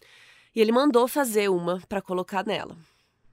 [0.56, 2.78] e ele mandou fazer uma para colocar nela.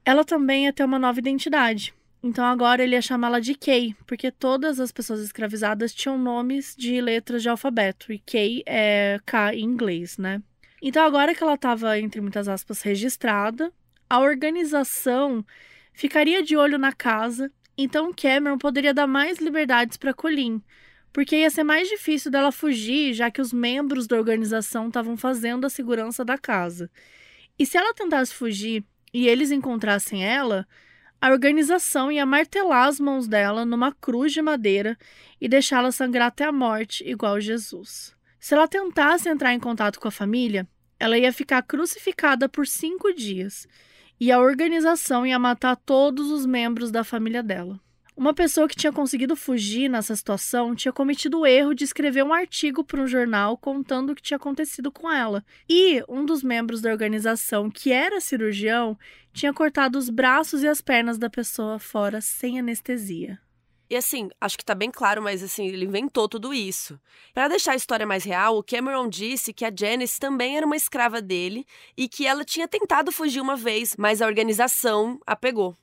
[0.03, 1.93] Ela também ia ter uma nova identidade.
[2.21, 7.01] Então agora ele ia chamá-la de Kay, porque todas as pessoas escravizadas tinham nomes de
[7.01, 10.41] letras de alfabeto, e Kay é K em inglês, né?
[10.81, 13.71] Então agora que ela estava, entre muitas aspas, registrada,
[14.09, 15.45] a organização
[15.93, 20.61] ficaria de olho na casa, então Cameron poderia dar mais liberdades para Colin,
[21.13, 25.65] porque ia ser mais difícil dela fugir, já que os membros da organização estavam fazendo
[25.65, 26.89] a segurança da casa.
[27.57, 30.67] E se ela tentasse fugir e eles encontrassem ela,
[31.21, 34.97] a organização ia martelar as mãos dela numa cruz de madeira
[35.39, 38.15] e deixá-la sangrar até a morte, igual Jesus.
[38.39, 40.67] Se ela tentasse entrar em contato com a família,
[40.99, 43.67] ela ia ficar crucificada por cinco dias
[44.19, 47.79] e a organização ia matar todos os membros da família dela.
[48.15, 52.31] Uma pessoa que tinha conseguido fugir nessa situação tinha cometido o erro de escrever um
[52.31, 55.43] artigo para um jornal contando o que tinha acontecido com ela.
[55.67, 58.95] E um dos membros da organização, que era cirurgião,
[59.33, 63.39] tinha cortado os braços e as pernas da pessoa fora sem anestesia.
[63.89, 66.99] E assim, acho que tá bem claro, mas assim, ele inventou tudo isso.
[67.33, 70.75] Para deixar a história mais real, o Cameron disse que a Janice também era uma
[70.75, 71.65] escrava dele
[71.97, 75.75] e que ela tinha tentado fugir uma vez, mas a organização a pegou.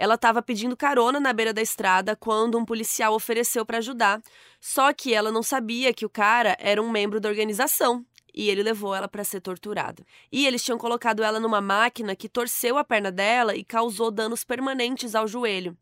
[0.00, 4.22] Ela estava pedindo carona na beira da estrada quando um policial ofereceu para ajudar,
[4.58, 8.62] só que ela não sabia que o cara era um membro da organização e ele
[8.62, 10.02] levou ela para ser torturada.
[10.32, 14.42] E eles tinham colocado ela numa máquina que torceu a perna dela e causou danos
[14.42, 15.76] permanentes ao joelho.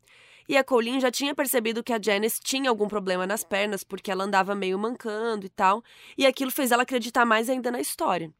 [0.49, 4.11] E a Colleen já tinha percebido que a Janice tinha algum problema nas pernas, porque
[4.11, 5.81] ela andava meio mancando e tal,
[6.17, 8.33] e aquilo fez ela acreditar mais ainda na história.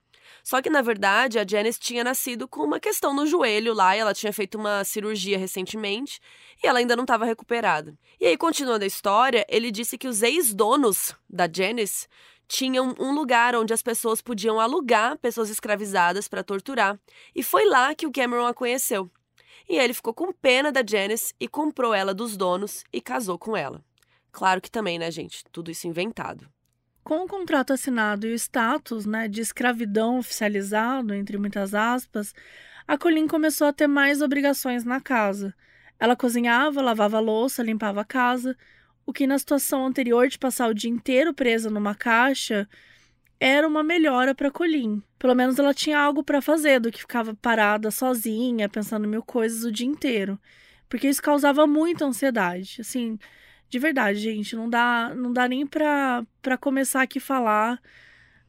[0.44, 4.00] Só que, na verdade, a Janice tinha nascido com uma questão no joelho lá, e
[4.00, 6.20] ela tinha feito uma cirurgia recentemente,
[6.64, 7.98] e ela ainda não estava recuperada.
[8.20, 12.08] E aí, continuando a história, ele disse que os ex-donos da Janice
[12.48, 17.00] tinham um lugar onde as pessoas podiam alugar pessoas escravizadas para torturar,
[17.36, 19.10] e foi lá que o Cameron a conheceu.
[19.70, 23.56] E ele ficou com pena da Janice e comprou ela dos donos e casou com
[23.56, 23.84] ela.
[24.32, 25.44] Claro que também, né, gente?
[25.52, 26.50] Tudo isso inventado.
[27.04, 32.34] Com o contrato assinado e o status né, de escravidão oficializado, entre muitas aspas,
[32.88, 35.54] a Colin começou a ter mais obrigações na casa.
[36.00, 38.56] Ela cozinhava, lavava louça, limpava a casa,
[39.06, 42.68] o que na situação anterior de passar o dia inteiro presa numa caixa
[43.40, 45.02] era uma melhora para Colin.
[45.18, 49.64] Pelo menos ela tinha algo para fazer do que ficava parada sozinha, pensando mil coisas
[49.64, 50.40] o dia inteiro.
[50.88, 52.82] Porque isso causava muita ansiedade.
[52.82, 53.18] Assim,
[53.70, 56.26] de verdade, gente, não dá, não dá nem para
[56.60, 57.82] começar aqui falar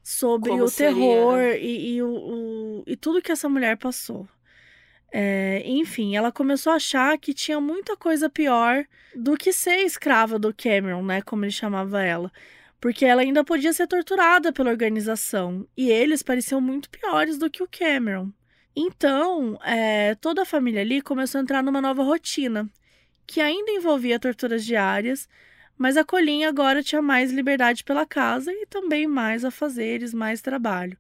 [0.03, 0.95] sobre Como o seria?
[0.95, 4.29] terror e, e, o, o, e tudo que essa mulher passou.
[5.13, 10.39] É, enfim, ela começou a achar que tinha muita coisa pior do que ser escrava
[10.39, 11.21] do Cameron, né?
[11.21, 12.31] Como ele chamava ela
[12.81, 17.63] porque ela ainda podia ser torturada pela organização e eles pareciam muito piores do que
[17.63, 18.33] o Cameron.
[18.75, 22.71] Então, é, toda a família ali começou a entrar numa nova rotina,
[23.31, 25.29] que ainda envolvia torturas diárias,
[25.79, 30.99] mas a Colin agora tinha mais liberdade pela casa e também mais afazeres, mais trabalho.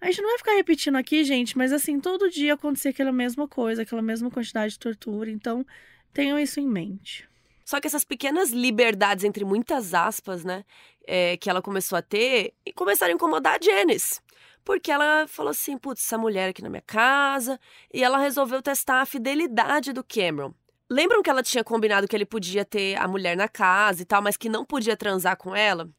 [0.00, 3.48] A gente não vai ficar repetindo aqui, gente, mas assim, todo dia acontecia aquela mesma
[3.48, 5.66] coisa, aquela mesma quantidade de tortura, então
[6.14, 7.28] tenham isso em mente.
[7.64, 10.64] Só que essas pequenas liberdades, entre muitas aspas, né,
[11.08, 14.20] é, que ela começou a ter, começaram a incomodar a Janice.
[14.64, 17.58] Porque ela falou assim: putz, essa mulher aqui na minha casa.
[17.92, 20.54] E ela resolveu testar a fidelidade do Cameron.
[20.90, 24.22] Lembram que ela tinha combinado que ele podia ter a mulher na casa e tal,
[24.22, 25.90] mas que não podia transar com ela?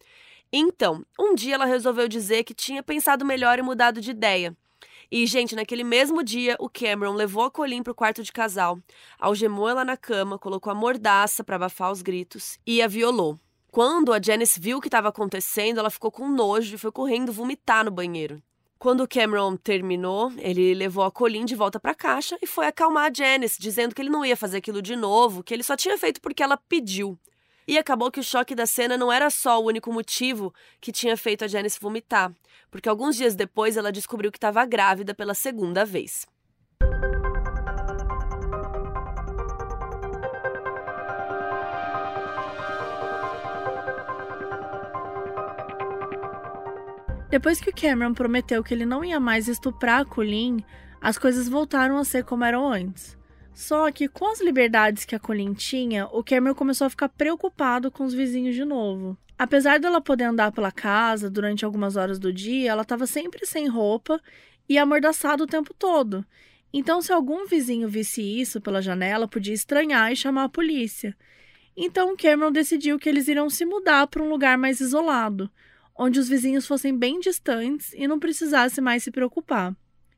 [0.52, 4.58] Então, um dia ela resolveu dizer que tinha pensado melhor e mudado de ideia.
[5.12, 8.80] E, gente, naquele mesmo dia, o Cameron levou a Colin pro quarto de casal,
[9.20, 13.40] algemou ela na cama, colocou a mordaça para abafar os gritos e a violou.
[13.72, 17.32] Quando a Janice viu o que estava acontecendo, ela ficou com nojo e foi correndo
[17.32, 18.42] vomitar no banheiro.
[18.80, 23.12] Quando Cameron terminou, ele levou a Colin de volta para a caixa e foi acalmar
[23.12, 25.98] a Janice, dizendo que ele não ia fazer aquilo de novo, que ele só tinha
[25.98, 27.20] feito porque ela pediu.
[27.68, 31.18] E acabou que o choque da cena não era só o único motivo que tinha
[31.18, 32.34] feito a Janice vomitar,
[32.72, 36.26] porque alguns dias depois ela descobriu que estava grávida pela segunda vez.
[47.30, 50.66] Depois que o Cameron prometeu que ele não ia mais estuprar a Colleen,
[51.00, 53.16] as coisas voltaram a ser como eram antes.
[53.54, 57.92] Só que com as liberdades que a Colleen tinha, o Cameron começou a ficar preocupado
[57.92, 59.16] com os vizinhos de novo.
[59.38, 63.68] Apesar dela poder andar pela casa durante algumas horas do dia, ela estava sempre sem
[63.68, 64.20] roupa
[64.68, 66.26] e amordaçada o tempo todo.
[66.74, 71.16] Então, se algum vizinho visse isso pela janela, podia estranhar e chamar a polícia.
[71.78, 75.50] Então, Cameron decidiu que eles iriam se mudar para um lugar mais isolado,
[76.00, 79.76] onde os vizinhos fossem bem distantes e não precisasse mais se preocupar.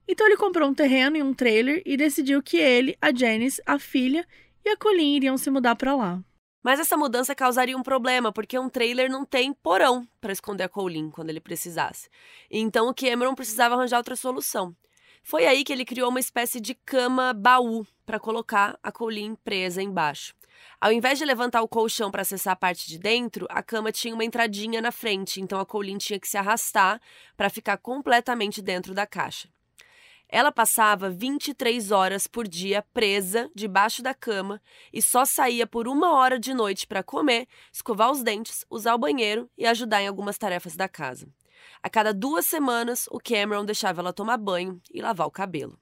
[0.08, 3.80] Então ele comprou um terreno e um trailer e decidiu que ele, a Janice, a
[3.80, 4.24] filha
[4.64, 6.24] e a Colin iriam se mudar para lá.
[6.64, 10.70] Mas essa mudança causaria um problema, porque um trailer não tem porão para esconder a
[10.70, 12.08] Colin quando ele precisasse.
[12.52, 14.76] Então o Cameron precisava arranjar outra solução.
[15.24, 19.82] Foi aí que ele criou uma espécie de cama baú para colocar a Colin presa
[19.82, 20.34] embaixo.
[20.80, 24.14] Ao invés de levantar o colchão para acessar a parte de dentro, a cama tinha
[24.14, 27.00] uma entradinha na frente, então a Colin tinha que se arrastar
[27.38, 29.50] para ficar completamente dentro da caixa.
[30.28, 36.14] Ela passava 23 horas por dia presa debaixo da cama e só saía por uma
[36.14, 40.38] hora de noite para comer, escovar os dentes, usar o banheiro e ajudar em algumas
[40.38, 41.28] tarefas da casa.
[41.84, 45.78] A cada duas semanas, o Cameron deixava ela tomar banho e lavar o cabelo.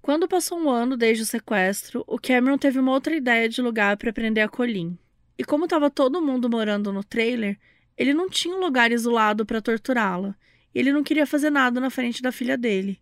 [0.00, 3.96] Quando passou um ano desde o sequestro, o Cameron teve uma outra ideia de lugar
[3.96, 4.96] para prender a Colleen.
[5.36, 7.58] E como estava todo mundo morando no trailer,
[7.96, 10.36] ele não tinha um lugar isolado para torturá-la.
[10.74, 13.00] Ele não queria fazer nada na frente da filha dele.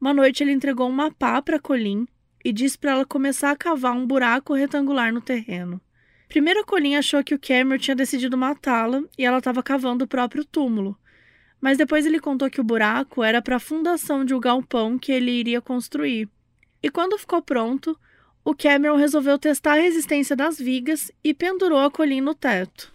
[0.00, 2.06] Uma noite ele entregou uma pá para Colleen
[2.44, 5.80] e disse para ela começar a cavar um buraco retangular no terreno.
[6.28, 10.08] Primeiro a Colleen achou que o Cameron tinha decidido matá-la e ela estava cavando o
[10.08, 10.98] próprio túmulo.
[11.60, 15.12] Mas depois ele contou que o buraco era para a fundação de um galpão que
[15.12, 16.28] ele iria construir.
[16.82, 17.98] E quando ficou pronto,
[18.44, 22.92] o Cameron resolveu testar a resistência das vigas e pendurou a Colleen no teto.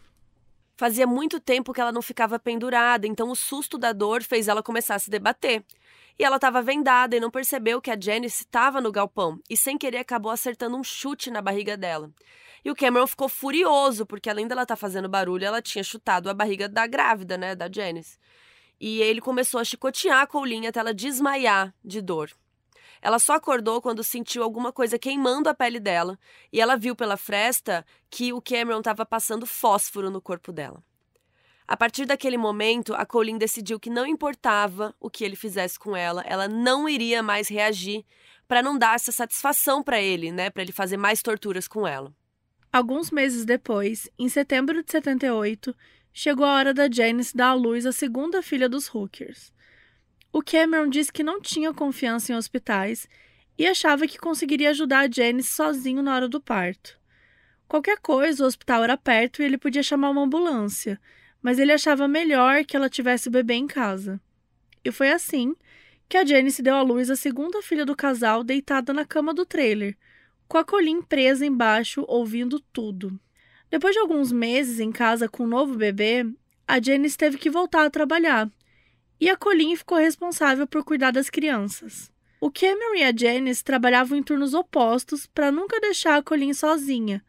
[0.78, 4.64] Fazia muito tempo que ela não ficava pendurada, então o susto da dor fez ela
[4.64, 5.64] começar a se debater.
[6.18, 9.78] E ela estava vendada e não percebeu que a Janice estava no galpão e, sem
[9.78, 12.10] querer, acabou acertando um chute na barriga dela.
[12.64, 16.30] E o Cameron ficou furioso, porque além dela estar tá fazendo barulho, ela tinha chutado
[16.30, 18.18] a barriga da grávida, né, da Janice.
[18.80, 22.32] E ele começou a chicotear a Colleen até ela desmaiar de dor.
[23.02, 26.18] Ela só acordou quando sentiu alguma coisa queimando a pele dela
[26.52, 30.84] e ela viu pela fresta que o Cameron estava passando fósforo no corpo dela.
[31.68, 35.96] A partir daquele momento, a Colleen decidiu que não importava o que ele fizesse com
[35.96, 38.06] ela, ela não iria mais reagir
[38.48, 42.14] para não dar essa satisfação para ele, né, para ele fazer mais torturas com ela.
[42.72, 45.76] Alguns meses depois, em setembro de 78,
[46.18, 49.52] chegou a hora da Janice dar à luz a segunda filha dos Hookers.
[50.32, 53.06] O Cameron disse que não tinha confiança em hospitais
[53.58, 56.98] e achava que conseguiria ajudar a Janice sozinho na hora do parto.
[57.68, 60.98] Qualquer coisa, o hospital era perto e ele podia chamar uma ambulância,
[61.42, 64.18] mas ele achava melhor que ela tivesse o bebê em casa.
[64.86, 65.54] E foi assim
[66.08, 69.46] que a Janice deu à luz a segunda filha do casal deitada na cama do
[69.46, 69.98] trailer,
[70.48, 73.20] com a Colleen presa embaixo, ouvindo tudo.
[73.70, 76.26] Depois de alguns meses em casa com o um novo bebê,
[76.68, 78.50] a Janice teve que voltar a trabalhar
[79.20, 82.12] e a Colleen ficou responsável por cuidar das crianças.
[82.40, 87.24] O Cameron e a Janice trabalhavam em turnos opostos para nunca deixar a Colleen sozinha,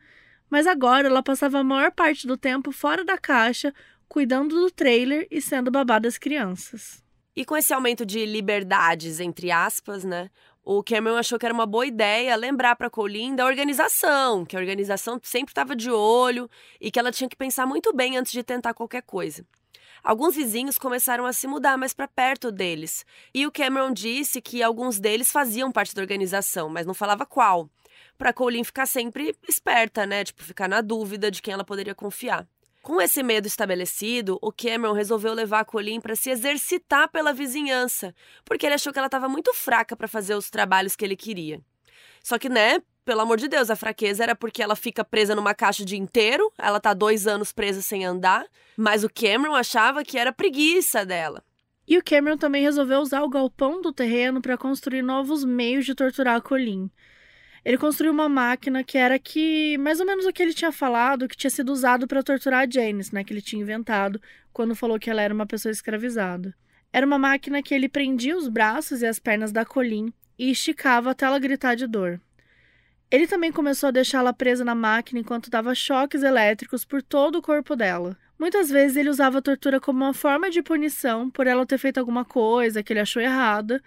[0.50, 3.72] mas agora ela passava a maior parte do tempo fora da caixa,
[4.08, 7.02] cuidando do trailer e sendo babá das crianças.
[7.34, 10.30] E com esse aumento de liberdades, entre aspas, né?
[10.68, 14.58] O Cameron achou que era uma boa ideia lembrar para Colleen da organização, que a
[14.58, 16.50] organização sempre estava de olho
[16.80, 19.46] e que ela tinha que pensar muito bem antes de tentar qualquer coisa.
[20.02, 24.60] Alguns vizinhos começaram a se mudar mais para perto deles, e o Cameron disse que
[24.60, 27.70] alguns deles faziam parte da organização, mas não falava qual.
[28.18, 30.24] Para Colleen ficar sempre esperta, né?
[30.24, 32.44] Tipo, ficar na dúvida de quem ela poderia confiar.
[32.86, 38.14] Com esse medo estabelecido, o Cameron resolveu levar a Colleen para se exercitar pela vizinhança,
[38.44, 41.60] porque ele achou que ela estava muito fraca para fazer os trabalhos que ele queria.
[42.22, 45.52] Só que, né, pelo amor de Deus, a fraqueza era porque ela fica presa numa
[45.52, 48.46] caixa o dia inteiro, ela tá dois anos presa sem andar,
[48.76, 51.42] mas o Cameron achava que era preguiça dela.
[51.88, 55.92] E o Cameron também resolveu usar o galpão do terreno para construir novos meios de
[55.92, 56.88] torturar a Colleen.
[57.66, 61.26] Ele construiu uma máquina que era que mais ou menos o que ele tinha falado,
[61.26, 65.00] que tinha sido usado para torturar a Janice, né, que ele tinha inventado quando falou
[65.00, 66.54] que ela era uma pessoa escravizada.
[66.92, 71.10] Era uma máquina que ele prendia os braços e as pernas da Colleen e esticava
[71.10, 72.20] até ela gritar de dor.
[73.10, 77.42] Ele também começou a deixá-la presa na máquina enquanto dava choques elétricos por todo o
[77.42, 78.16] corpo dela.
[78.38, 81.98] Muitas vezes ele usava a tortura como uma forma de punição por ela ter feito
[81.98, 83.82] alguma coisa que ele achou errada,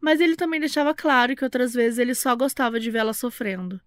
[0.00, 3.80] mas ele também deixava claro que outras vezes ele só gostava de vê-la sofrendo.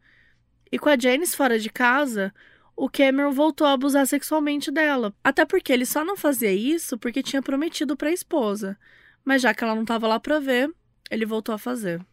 [0.71, 2.33] E com a Janice fora de casa,
[2.75, 7.21] o Cameron voltou a abusar sexualmente dela, até porque ele só não fazia isso porque
[7.21, 8.77] tinha prometido para a esposa.
[9.23, 10.73] Mas já que ela não estava lá para ver,
[11.09, 12.03] ele voltou a fazer.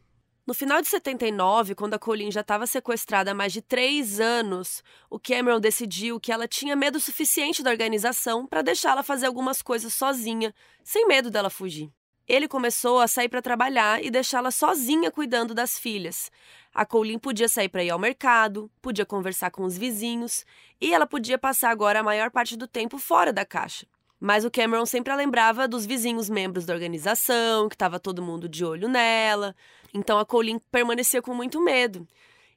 [0.46, 4.82] No final de 79, quando a Colleen já estava sequestrada há mais de três anos,
[5.08, 9.94] o Cameron decidiu que ela tinha medo suficiente da organização para deixá-la fazer algumas coisas
[9.94, 11.90] sozinha, sem medo dela fugir.
[12.30, 16.30] Ele começou a sair para trabalhar e deixá-la sozinha cuidando das filhas.
[16.72, 20.46] A Colleen podia sair para ir ao mercado, podia conversar com os vizinhos
[20.80, 23.84] e ela podia passar agora a maior parte do tempo fora da caixa.
[24.20, 28.48] Mas o Cameron sempre a lembrava dos vizinhos membros da organização, que estava todo mundo
[28.48, 29.52] de olho nela.
[29.92, 32.06] Então a Colleen permanecia com muito medo.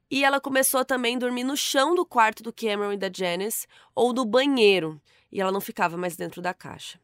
[0.07, 3.65] E ela começou também a dormir no chão do quarto do Cameron e da Janice
[3.95, 7.01] ou do banheiro, e ela não ficava mais dentro da caixa.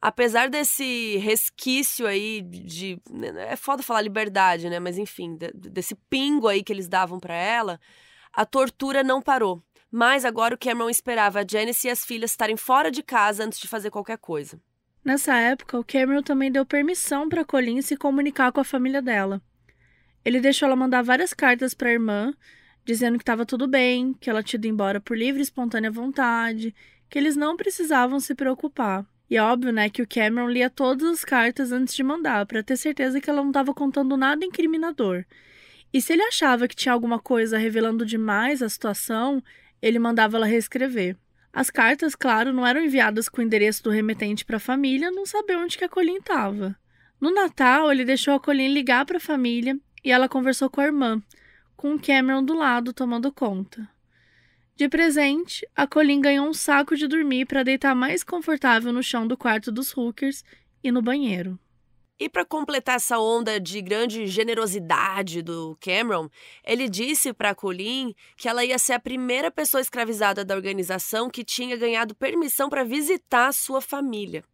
[0.00, 3.00] Apesar desse resquício aí de.
[3.48, 4.78] É foda falar liberdade, né?
[4.78, 7.80] Mas enfim, desse pingo aí que eles davam para ela,
[8.32, 9.62] a tortura não parou.
[9.90, 13.58] Mas agora o Cameron esperava a Janice e as filhas estarem fora de casa antes
[13.58, 14.60] de fazer qualquer coisa.
[15.04, 19.40] Nessa época, o Cameron também deu permissão para Colleen se comunicar com a família dela.
[20.24, 22.34] Ele deixou ela mandar várias cartas para a irmã,
[22.84, 26.74] dizendo que estava tudo bem, que ela tinha ido embora por livre e espontânea vontade,
[27.08, 29.06] que eles não precisavam se preocupar.
[29.30, 32.62] E é óbvio, né, que o Cameron lia todas as cartas antes de mandar, para
[32.62, 35.24] ter certeza que ela não estava contando nada incriminador.
[35.92, 39.42] E se ele achava que tinha alguma coisa revelando demais a situação,
[39.82, 41.16] ele mandava ela reescrever.
[41.52, 45.26] As cartas, claro, não eram enviadas com o endereço do remetente para a família, não
[45.26, 46.76] saber onde que a Colin estava.
[47.20, 50.84] No Natal, ele deixou a Colin ligar para a família e ela conversou com a
[50.84, 51.22] irmã,
[51.76, 53.88] com o Cameron do lado tomando conta.
[54.78, 59.26] De presente, a Colin ganhou um saco de dormir para deitar mais confortável no chão
[59.26, 60.44] do quarto dos Hookers
[60.84, 61.58] e no banheiro.
[62.16, 66.30] E para completar essa onda de grande generosidade do Cameron,
[66.64, 71.42] ele disse para Colin que ela ia ser a primeira pessoa escravizada da organização que
[71.42, 74.44] tinha ganhado permissão para visitar sua família.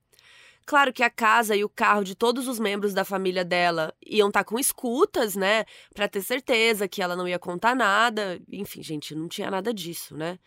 [0.67, 4.29] Claro que a casa e o carro de todos os membros da família dela iam
[4.29, 5.67] estar tá com escutas, né?
[5.95, 8.41] Pra ter certeza que ela não ia contar nada.
[8.51, 10.39] Enfim, gente, não tinha nada disso, né?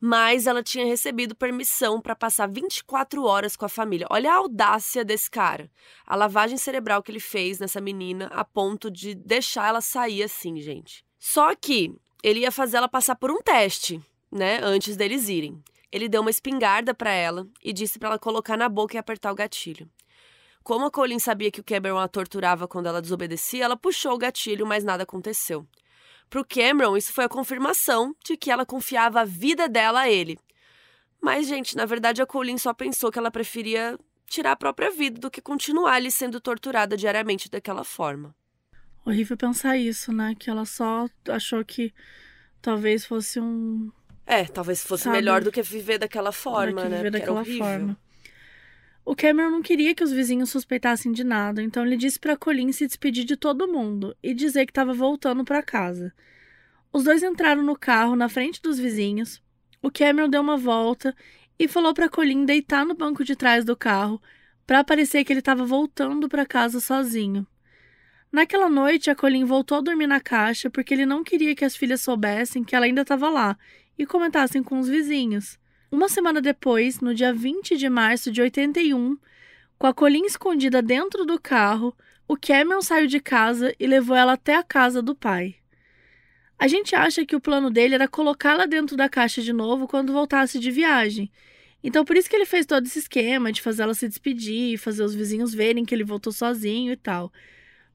[0.00, 4.08] Mas ela tinha recebido permissão para passar 24 horas com a família.
[4.10, 5.70] Olha a audácia desse cara.
[6.04, 10.60] A lavagem cerebral que ele fez nessa menina a ponto de deixar ela sair assim,
[10.60, 11.04] gente.
[11.18, 11.94] Só que
[12.24, 14.02] ele ia fazer ela passar por um teste,
[14.32, 14.58] né?
[14.62, 15.62] Antes deles irem.
[15.94, 19.30] Ele deu uma espingarda para ela e disse para ela colocar na boca e apertar
[19.30, 19.88] o gatilho.
[20.64, 24.18] Como a Colin sabia que o Cameron a torturava quando ela desobedecia, ela puxou o
[24.18, 25.64] gatilho, mas nada aconteceu.
[26.28, 30.10] Para o Cameron, isso foi a confirmação de que ela confiava a vida dela a
[30.10, 30.36] ele.
[31.22, 35.20] Mas, gente, na verdade, a Colin só pensou que ela preferia tirar a própria vida
[35.20, 38.34] do que continuar ali sendo torturada diariamente daquela forma.
[39.06, 40.34] Horrível pensar isso, né?
[40.36, 41.94] Que ela só achou que
[42.60, 43.92] talvez fosse um
[44.26, 45.16] é, talvez fosse Sabe?
[45.16, 46.96] melhor do que viver daquela forma, que né?
[46.96, 47.98] Viver daquela forma.
[49.04, 52.72] O Cameron não queria que os vizinhos suspeitassem de nada, então ele disse para Colin
[52.72, 56.12] se despedir de todo mundo e dizer que estava voltando para casa.
[56.90, 59.42] Os dois entraram no carro na frente dos vizinhos.
[59.82, 61.14] O Cameron deu uma volta
[61.58, 64.22] e falou para Colin deitar no banco de trás do carro
[64.66, 67.46] para parecer que ele estava voltando para casa sozinho.
[68.32, 71.76] Naquela noite, a Colin voltou a dormir na caixa porque ele não queria que as
[71.76, 73.56] filhas soubessem que ela ainda estava lá
[73.98, 75.58] e comentassem com os vizinhos.
[75.90, 79.16] Uma semana depois, no dia 20 de março de 81,
[79.78, 84.32] com a Colin escondida dentro do carro, o Cameron saiu de casa e levou ela
[84.32, 85.56] até a casa do pai.
[86.58, 90.12] A gente acha que o plano dele era colocá-la dentro da caixa de novo quando
[90.12, 91.30] voltasse de viagem.
[91.82, 95.04] Então, por isso que ele fez todo esse esquema de fazer ela se despedir, fazer
[95.04, 97.32] os vizinhos verem que ele voltou sozinho e tal.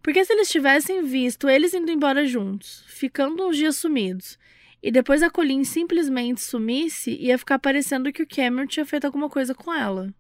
[0.02, 4.39] Porque se eles tivessem visto eles indo embora juntos, ficando uns dias sumidos,
[4.82, 9.30] e depois a Colleen simplesmente sumisse, ia ficar parecendo que o Cameron tinha feito alguma
[9.30, 10.14] coisa com ela.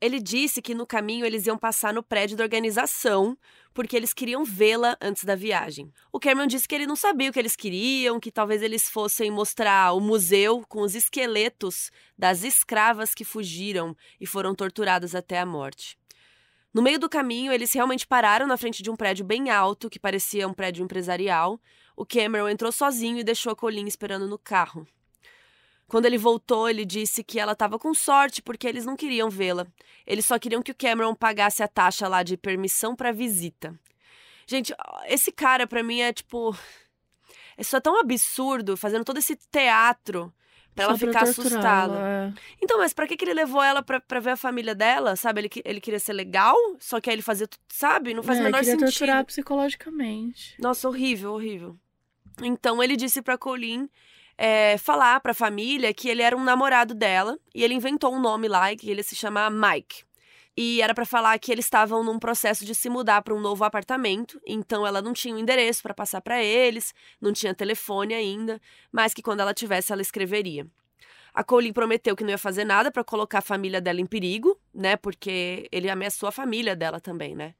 [0.00, 3.38] Ele disse que no caminho eles iam passar no prédio da organização,
[3.72, 5.90] porque eles queriam vê-la antes da viagem.
[6.12, 9.30] O Cameron disse que ele não sabia o que eles queriam, que talvez eles fossem
[9.30, 15.46] mostrar o museu com os esqueletos das escravas que fugiram e foram torturadas até a
[15.46, 15.96] morte.
[16.72, 19.98] No meio do caminho, eles realmente pararam na frente de um prédio bem alto, que
[19.98, 21.60] parecia um prédio empresarial,
[21.96, 24.86] o Cameron entrou sozinho e deixou a Colleen esperando no carro.
[25.86, 29.66] Quando ele voltou, ele disse que ela estava com sorte porque eles não queriam vê-la.
[30.06, 33.78] Eles só queriam que o Cameron pagasse a taxa lá de permissão para visita.
[34.46, 34.74] Gente,
[35.06, 36.56] esse cara para mim é tipo.
[37.56, 40.32] É só tão absurdo, fazendo todo esse teatro
[40.74, 41.96] Pra ela ficar assustada.
[41.96, 42.32] É.
[42.60, 45.14] Então, mas pra que, que ele levou ela pra, pra ver a família dela?
[45.14, 45.42] Sabe?
[45.42, 48.12] Ele, ele queria ser legal, só que aí ele fazia tudo, sabe?
[48.12, 48.90] Não faz é, o menor queria sentido.
[48.90, 50.56] torturar psicologicamente.
[50.60, 51.78] Nossa, horrível, horrível.
[52.42, 53.88] Então ele disse pra Colin
[54.36, 58.48] é, falar pra família que ele era um namorado dela e ele inventou um nome
[58.48, 60.04] lá que ele se chama Mike.
[60.56, 63.64] E era para falar que eles estavam num processo de se mudar para um novo
[63.64, 68.14] apartamento, então ela não tinha o um endereço para passar para eles, não tinha telefone
[68.14, 68.60] ainda,
[68.92, 70.64] mas que quando ela tivesse ela escreveria.
[71.34, 74.56] A Colin prometeu que não ia fazer nada para colocar a família dela em perigo,
[74.72, 74.96] né?
[74.96, 77.54] Porque ele ameaçou a família dela também, né?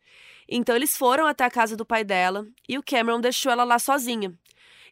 [0.49, 3.81] Então eles foram até a casa do pai dela e o Cameron deixou ela lá
[3.81, 4.33] sozinha.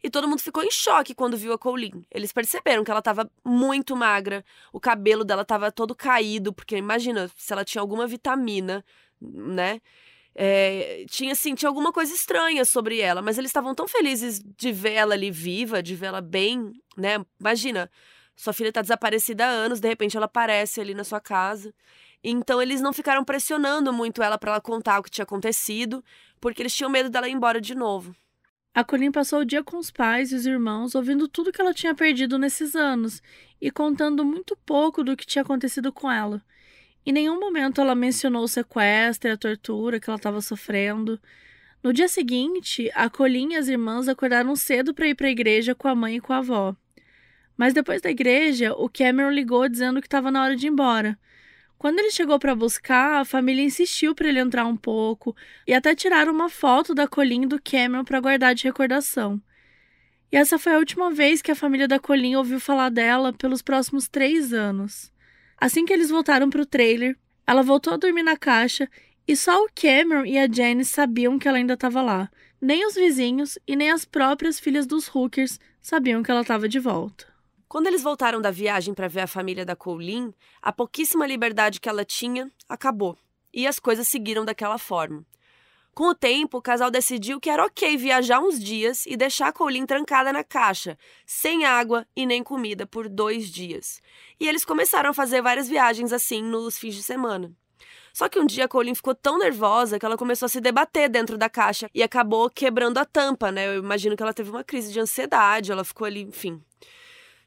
[0.02, 2.04] E todo mundo ficou em choque quando viu a Colleen.
[2.10, 7.30] Eles perceberam que ela estava muito magra, o cabelo dela estava todo caído, porque imagina
[7.36, 8.84] se ela tinha alguma vitamina,
[9.20, 9.80] né?
[10.34, 14.72] É, tinha assim, tinha alguma coisa estranha sobre ela, mas eles estavam tão felizes de
[14.72, 17.24] ver ela ali viva, de ver ela bem, né?
[17.38, 17.90] Imagina,
[18.34, 21.72] sua filha está desaparecida há anos, de repente ela aparece ali na sua casa.
[22.24, 26.04] Então eles não ficaram pressionando muito ela para ela contar o que tinha acontecido,
[26.40, 28.14] porque eles tinham medo dela ir embora de novo.
[28.74, 31.74] A Colin passou o dia com os pais e os irmãos, ouvindo tudo que ela
[31.74, 33.22] tinha perdido nesses anos
[33.60, 36.42] e contando muito pouco do que tinha acontecido com ela.
[37.04, 41.20] Em nenhum momento ela mencionou o sequestro e a tortura que ela estava sofrendo.
[41.82, 45.74] No dia seguinte, a Colin e as irmãs acordaram cedo para ir para a igreja
[45.74, 46.74] com a mãe e com a avó.
[47.54, 51.18] Mas depois da igreja, o Cameron ligou dizendo que estava na hora de ir embora.
[51.82, 55.34] Quando ele chegou para buscar, a família insistiu para ele entrar um pouco
[55.66, 59.42] e até tiraram uma foto da Colin do Cameron para guardar de recordação.
[60.30, 63.62] E essa foi a última vez que a família da Colin ouviu falar dela pelos
[63.62, 65.12] próximos três anos.
[65.60, 68.88] Assim que eles voltaram para o trailer, ela voltou a dormir na caixa
[69.26, 72.30] e só o Cameron e a Janice sabiam que ela ainda estava lá.
[72.60, 76.78] Nem os vizinhos e nem as próprias filhas dos Hookers sabiam que ela estava de
[76.78, 77.31] volta.
[77.72, 81.88] Quando eles voltaram da viagem para ver a família da Colleen, a pouquíssima liberdade que
[81.88, 83.16] ela tinha acabou
[83.50, 85.24] e as coisas seguiram daquela forma.
[85.94, 89.52] Com o tempo, o casal decidiu que era ok viajar uns dias e deixar a
[89.54, 94.02] Colleen trancada na caixa, sem água e nem comida, por dois dias.
[94.38, 97.50] E eles começaram a fazer várias viagens assim nos fins de semana.
[98.12, 101.08] Só que um dia a Colleen ficou tão nervosa que ela começou a se debater
[101.08, 103.66] dentro da caixa e acabou quebrando a tampa, né?
[103.66, 106.62] Eu imagino que ela teve uma crise de ansiedade, ela ficou ali, enfim.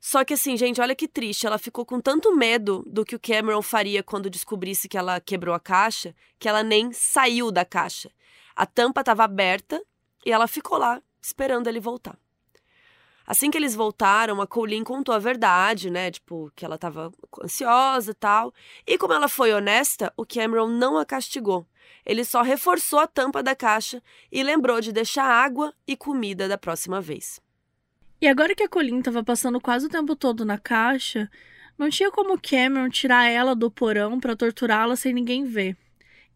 [0.08, 1.48] Só que assim, gente, olha que triste.
[1.48, 5.56] Ela ficou com tanto medo do que o Cameron faria quando descobrisse que ela quebrou
[5.56, 8.12] a caixa, que ela nem saiu da caixa.
[8.56, 9.84] A tampa estava aberta
[10.24, 12.16] e ela ficou lá esperando ele voltar.
[13.26, 16.12] Assim que eles voltaram, a Colleen contou a verdade, né?
[16.12, 17.12] Tipo, que ela estava
[17.44, 18.54] ansiosa e tal.
[18.86, 21.66] E como ela foi honesta, o Cameron não a castigou.
[22.06, 26.60] Ele só reforçou a tampa da caixa e lembrou de deixar água e comida da
[26.60, 27.44] próxima vez.
[28.22, 31.30] E agora que a Colleen estava passando quase o tempo todo na caixa,
[31.78, 35.76] não tinha como Cameron tirar ela do porão para torturá-la sem ninguém ver.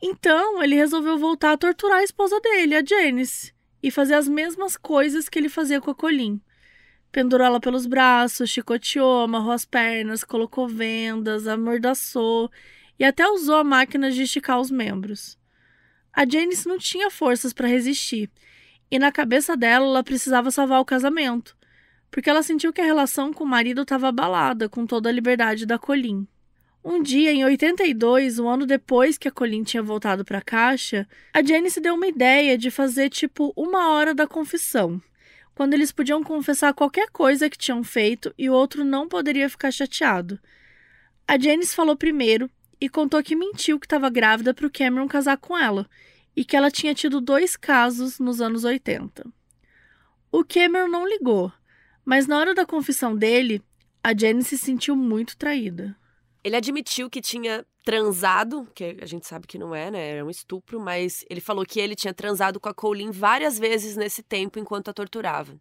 [0.01, 4.77] Então, ele resolveu voltar a torturar a esposa dele, a Janice, e fazer as mesmas
[4.77, 6.41] coisas que ele fazia com a Colin.
[7.11, 12.51] Pendurou ela pelos braços, chicoteou, amarrou as pernas, colocou vendas, amordaçou
[12.99, 15.37] e até usou a máquina de esticar os membros.
[16.13, 18.29] A Janice não tinha forças para resistir,
[18.91, 21.57] e na cabeça dela ela precisava salvar o casamento,
[22.11, 25.65] porque ela sentiu que a relação com o marido estava abalada com toda a liberdade
[25.65, 26.27] da Colin.
[26.83, 31.07] Um dia, em 82, um ano depois que a Colin tinha voltado para a caixa,
[31.33, 35.01] a Janice deu uma ideia de fazer tipo uma hora da confissão,
[35.53, 39.71] quando eles podiam confessar qualquer coisa que tinham feito e o outro não poderia ficar
[39.71, 40.39] chateado.
[41.27, 42.49] A Janice falou primeiro
[42.79, 45.85] e contou que mentiu que estava grávida para o Cameron casar com ela
[46.35, 49.27] e que ela tinha tido dois casos nos anos 80.
[50.31, 51.51] O Cameron não ligou,
[52.09, 53.61] mas na hora da confissão dele,
[54.03, 55.95] a Janice se sentiu muito traída.
[56.43, 60.13] Ele admitiu que tinha transado, que a gente sabe que não é, né?
[60.13, 63.95] Era um estupro, mas ele falou que ele tinha transado com a Colleen várias vezes
[63.95, 65.55] nesse tempo enquanto a torturava.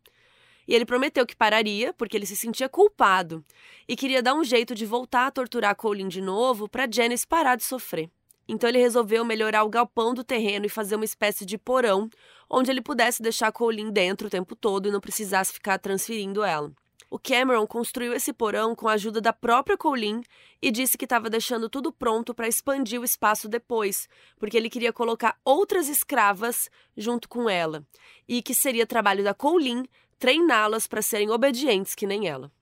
[0.67, 3.45] E ele prometeu que pararia, porque ele se sentia culpado
[3.87, 7.27] e queria dar um jeito de voltar a torturar a Colleen de novo para Janice
[7.27, 8.09] parar de sofrer.
[8.49, 12.09] Então ele resolveu melhorar o galpão do terreno e fazer uma espécie de porão
[12.49, 16.73] onde ele pudesse deixar Colleen dentro o tempo todo e não precisasse ficar transferindo ela.
[17.11, 20.21] O Cameron construiu esse porão com a ajuda da própria Colleen
[20.61, 24.93] e disse que estava deixando tudo pronto para expandir o espaço depois, porque ele queria
[24.93, 27.83] colocar outras escravas junto com ela,
[28.29, 29.85] e que seria trabalho da Colleen
[30.19, 32.53] treiná-las para serem obedientes que nem ela.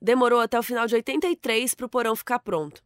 [0.00, 2.80] Demorou até o final de 83 para o porão ficar pronto.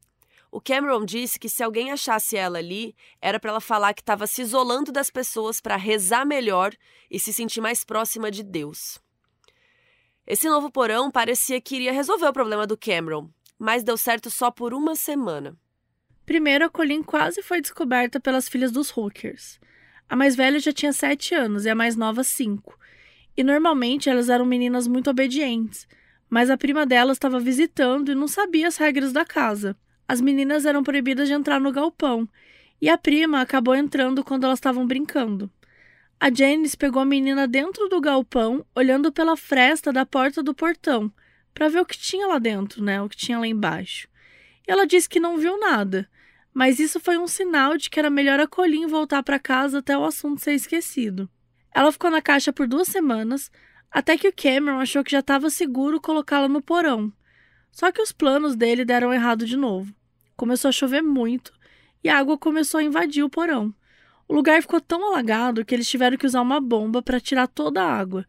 [0.50, 4.26] O Cameron disse que se alguém achasse ela ali, era para ela falar que estava
[4.26, 6.74] se isolando das pessoas para rezar melhor
[7.10, 8.98] e se sentir mais próxima de Deus.
[10.26, 14.50] Esse novo porão parecia que iria resolver o problema do Cameron, mas deu certo só
[14.50, 15.56] por uma semana.
[16.24, 19.58] Primeiro, a Colleen quase foi descoberta pelas filhas dos Hookers.
[20.08, 22.78] A mais velha já tinha sete anos e a mais nova cinco.
[23.36, 25.86] E normalmente elas eram meninas muito obedientes,
[26.28, 29.76] mas a prima delas estava visitando e não sabia as regras da casa.
[30.08, 32.26] As meninas eram proibidas de entrar no galpão,
[32.80, 35.50] e a prima acabou entrando quando elas estavam brincando.
[36.18, 41.12] A Janice pegou a menina dentro do galpão, olhando pela fresta da porta do portão,
[41.52, 43.02] para ver o que tinha lá dentro, né?
[43.02, 44.08] O que tinha lá embaixo.
[44.66, 46.08] Ela disse que não viu nada,
[46.54, 49.96] mas isso foi um sinal de que era melhor a Colin voltar para casa até
[49.96, 51.28] o assunto ser esquecido.
[51.72, 53.50] Ela ficou na caixa por duas semanas,
[53.90, 57.12] até que o Cameron achou que já estava seguro colocá-la no porão.
[57.70, 59.94] Só que os planos dele deram errado de novo.
[60.38, 61.52] Começou a chover muito
[62.02, 63.74] e a água começou a invadir o porão.
[64.28, 67.82] O lugar ficou tão alagado que eles tiveram que usar uma bomba para tirar toda
[67.82, 68.24] a água.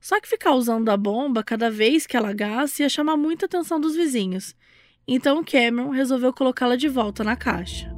[0.00, 3.94] Só que ficar usando a bomba cada vez que alagasse ia chamar muita atenção dos
[3.94, 4.56] vizinhos.
[5.06, 7.91] Então Cameron resolveu colocá-la de volta na caixa.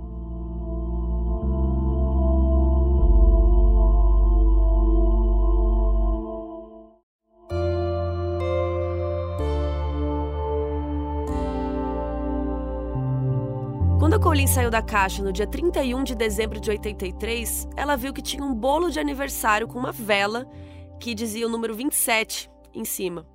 [14.25, 18.43] Colleen saiu da caixa no dia 31 de dezembro de 83, ela viu que tinha
[18.43, 20.51] um bolo de aniversário com uma vela
[20.99, 23.29] que dizia o número 27 em cima.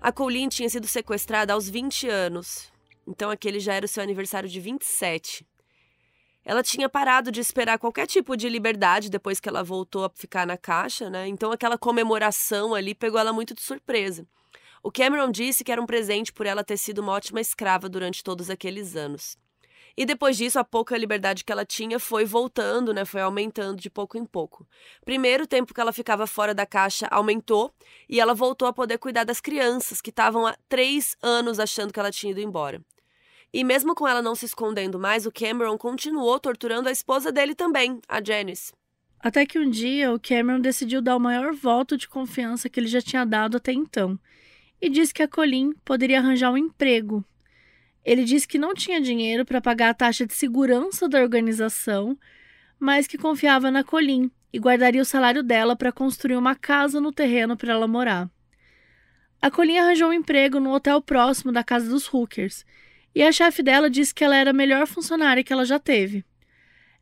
[0.00, 2.72] A Colleen tinha sido sequestrada aos 20 anos.
[3.06, 5.46] então aquele já era o seu aniversário de 27.
[6.44, 10.44] Ela tinha parado de esperar qualquer tipo de liberdade depois que ela voltou a ficar
[10.44, 11.28] na caixa, né?
[11.28, 14.26] Então aquela comemoração ali pegou ela muito de surpresa.
[14.82, 18.24] O Cameron disse que era um presente por ela ter sido uma ótima escrava durante
[18.24, 19.38] todos aqueles anos.
[19.96, 23.04] E depois disso, a pouca liberdade que ela tinha foi voltando, né?
[23.06, 24.66] Foi aumentando de pouco em pouco.
[25.04, 27.72] Primeiro, o tempo que ela ficava fora da caixa aumentou
[28.08, 31.98] e ela voltou a poder cuidar das crianças que estavam há três anos achando que
[31.98, 32.80] ela tinha ido embora.
[33.52, 37.54] E mesmo com ela não se escondendo mais, o Cameron continuou torturando a esposa dele
[37.54, 38.74] também, a Janice.
[39.18, 42.86] Até que um dia o Cameron decidiu dar o maior voto de confiança que ele
[42.86, 44.18] já tinha dado até então
[44.80, 47.24] e disse que a Colin poderia arranjar um emprego
[48.06, 52.16] ele disse que não tinha dinheiro para pagar a taxa de segurança da organização,
[52.78, 57.10] mas que confiava na Colin e guardaria o salário dela para construir uma casa no
[57.10, 58.30] terreno para ela morar.
[59.42, 62.64] A Colin arranjou um emprego no hotel próximo da casa dos Hookers,
[63.12, 66.24] e a chefe dela disse que ela era a melhor funcionária que ela já teve.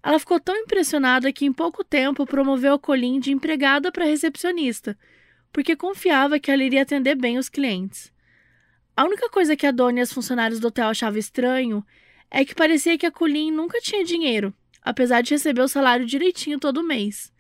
[0.03, 4.97] Ela ficou tão impressionada que em pouco tempo promoveu a Colin de empregada para recepcionista,
[5.53, 8.14] porque confiava que ela iria atender bem os clientes.
[8.97, 11.85] A única coisa que a dona e as funcionários do hotel achavam estranho
[12.31, 16.61] é que parecia que a Colin nunca tinha dinheiro, apesar de receber o salário direitinho
[16.61, 17.33] todo mês.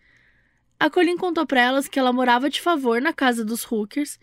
[0.80, 4.18] A Colin contou para elas que ela morava de favor na casa dos Hookers,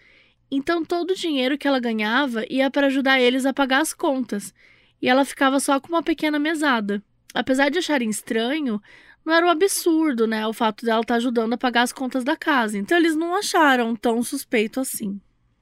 [0.52, 4.54] então todo o dinheiro que ela ganhava ia para ajudar eles a pagar as contas,
[5.02, 7.02] e ela ficava só com uma pequena mesada.
[7.34, 8.82] Apesar de acharem estranho,
[9.24, 12.26] não era um absurdo, né, o fato dela estar tá ajudando a pagar as contas
[12.26, 15.22] da casa, então eles não acharam tão suspeito assim.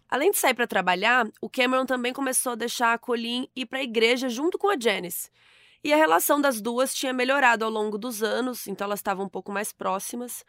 [0.10, 3.80] Além de sair para trabalhar, o Cameron também começou a deixar a Colleen ir para
[3.80, 5.30] a igreja junto com a Janice.
[5.84, 9.30] E a relação das duas tinha melhorado ao longo dos anos, então elas estavam um
[9.30, 10.44] pouco mais próximas.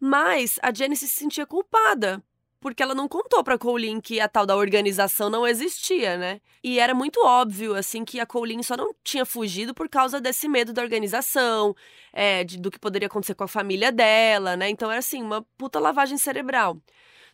[0.00, 2.22] Mas a Janice se sentia culpada,
[2.60, 6.40] porque ela não contou para Colleen que a tal da organização não existia, né?
[6.62, 10.48] E era muito óbvio, assim, que a Colleen só não tinha fugido por causa desse
[10.48, 11.76] medo da organização,
[12.10, 14.70] é, de, do que poderia acontecer com a família dela, né?
[14.70, 16.78] Então era assim, uma puta lavagem cerebral.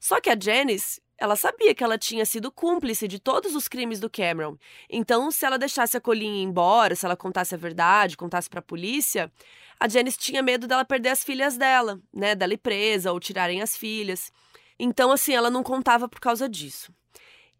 [0.01, 4.01] Só que a Janice ela sabia que ela tinha sido cúmplice de todos os crimes
[4.01, 4.57] do Cameron.
[4.89, 8.61] Então, se ela deixasse a Colleen ir embora, se ela contasse a verdade, contasse para
[8.61, 9.31] a polícia,
[9.79, 13.61] a Janice tinha medo dela perder as filhas dela, né, dela ir presa ou tirarem
[13.61, 14.33] as filhas.
[14.79, 16.91] Então, assim, ela não contava por causa disso.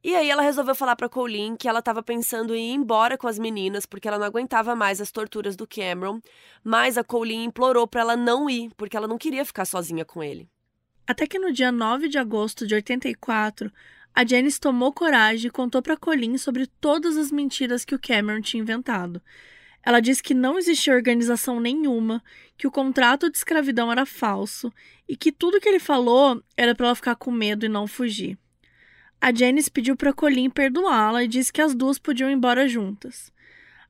[0.03, 3.29] E aí ela resolveu falar para Colleen que ela estava pensando em ir embora com
[3.29, 6.23] as meninas porque ela não aguentava mais as torturas do Cameron,
[6.65, 10.23] mas a Colleen implorou para ela não ir porque ela não queria ficar sozinha com
[10.23, 10.49] ele.
[11.11, 13.73] Até que no dia 9 de agosto de 84,
[14.15, 18.41] a Janice tomou coragem e contou para Colin sobre todas as mentiras que o Cameron
[18.41, 19.21] tinha inventado.
[19.85, 22.23] Ela disse que não existia organização nenhuma,
[22.57, 24.73] que o contrato de escravidão era falso
[25.09, 28.39] e que tudo que ele falou era para ela ficar com medo e não fugir.
[29.21, 33.33] A Janice pediu para Colin perdoá-la e disse que as duas podiam ir embora juntas.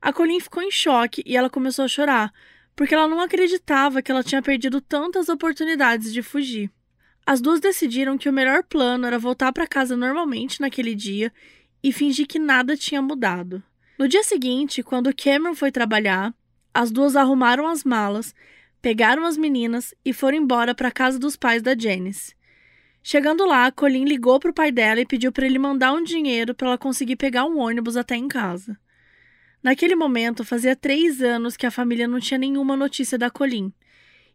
[0.01, 2.33] A Colin ficou em choque e ela começou a chorar,
[2.75, 6.71] porque ela não acreditava que ela tinha perdido tantas oportunidades de fugir.
[7.25, 11.31] As duas decidiram que o melhor plano era voltar para casa normalmente naquele dia
[11.83, 13.63] e fingir que nada tinha mudado.
[13.97, 16.33] No dia seguinte, quando Cameron foi trabalhar,
[16.73, 18.33] as duas arrumaram as malas,
[18.81, 22.33] pegaram as meninas e foram embora para a casa dos pais da Janice.
[23.03, 26.53] Chegando lá, Colin ligou para o pai dela e pediu para ele mandar um dinheiro
[26.53, 28.77] para ela conseguir pegar um ônibus até em casa.
[29.61, 33.71] Naquele momento, fazia três anos que a família não tinha nenhuma notícia da Colin.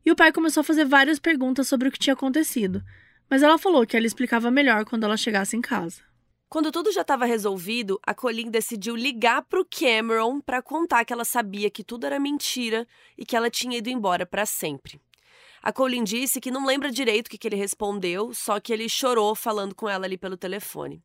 [0.07, 2.81] E o pai começou a fazer várias perguntas sobre o que tinha acontecido,
[3.29, 6.01] mas ela falou que ela explicava melhor quando ela chegasse em casa.
[6.49, 11.13] Quando tudo já estava resolvido, a Colleen decidiu ligar para o Cameron para contar que
[11.13, 12.87] ela sabia que tudo era mentira
[13.19, 15.01] e que ela tinha ido embora para sempre.
[15.61, 18.89] A Colleen disse que não lembra direito o que, que ele respondeu, só que ele
[18.89, 21.03] chorou falando com ela ali pelo telefone.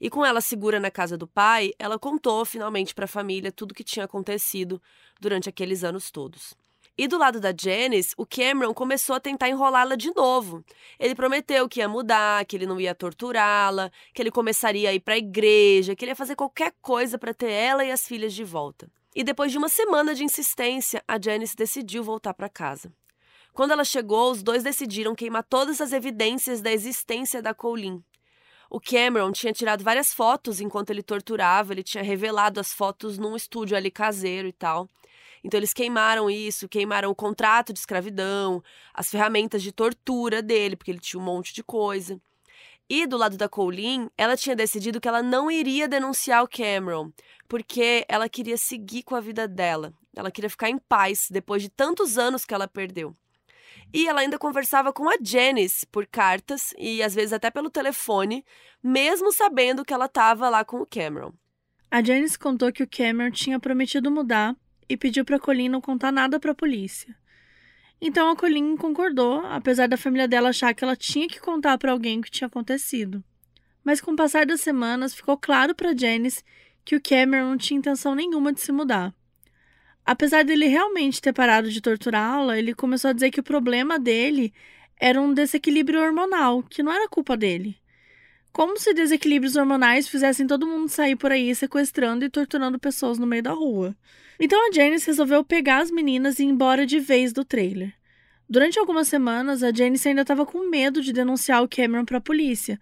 [0.00, 3.72] E com ela segura na casa do pai, ela contou finalmente para a família tudo
[3.72, 4.80] o que tinha acontecido
[5.20, 6.54] durante aqueles anos todos.
[6.98, 10.64] E do lado da Janice, o Cameron começou a tentar enrolá-la de novo.
[10.98, 14.98] Ele prometeu que ia mudar, que ele não ia torturá-la, que ele começaria a ir
[14.98, 18.34] para a igreja, que ele ia fazer qualquer coisa para ter ela e as filhas
[18.34, 18.90] de volta.
[19.14, 22.92] E depois de uma semana de insistência, a Janice decidiu voltar para casa.
[23.52, 28.02] Quando ela chegou, os dois decidiram queimar todas as evidências da existência da Colleen.
[28.68, 33.36] O Cameron tinha tirado várias fotos enquanto ele torturava, ele tinha revelado as fotos num
[33.36, 34.88] estúdio ali caseiro e tal.
[35.42, 38.62] Então eles queimaram isso, queimaram o contrato de escravidão,
[38.92, 42.20] as ferramentas de tortura dele, porque ele tinha um monte de coisa.
[42.90, 47.12] E do lado da Colleen, ela tinha decidido que ela não iria denunciar o Cameron,
[47.46, 49.92] porque ela queria seguir com a vida dela.
[50.16, 53.14] Ela queria ficar em paz depois de tantos anos que ela perdeu.
[53.92, 58.44] E ela ainda conversava com a Janice por cartas e às vezes até pelo telefone,
[58.82, 61.32] mesmo sabendo que ela estava lá com o Cameron.
[61.90, 64.56] A Janice contou que o Cameron tinha prometido mudar
[64.88, 67.14] e pediu para Colleen não contar nada para a polícia.
[68.00, 71.92] Então a Colleen concordou, apesar da família dela achar que ela tinha que contar para
[71.92, 73.22] alguém o que tinha acontecido.
[73.82, 76.44] Mas com o passar das semanas, ficou claro para Janice
[76.84, 79.14] que o Cameron não tinha intenção nenhuma de se mudar.
[80.04, 84.54] Apesar dele realmente ter parado de torturá-la, ele começou a dizer que o problema dele
[85.00, 87.77] era um desequilíbrio hormonal, que não era culpa dele.
[88.58, 93.24] Como se desequilíbrios hormonais fizessem todo mundo sair por aí sequestrando e torturando pessoas no
[93.24, 93.96] meio da rua.
[94.36, 97.94] Então a Janice resolveu pegar as meninas e ir embora de vez do trailer.
[98.50, 102.20] Durante algumas semanas, a Janice ainda estava com medo de denunciar o Cameron para a
[102.20, 102.80] polícia,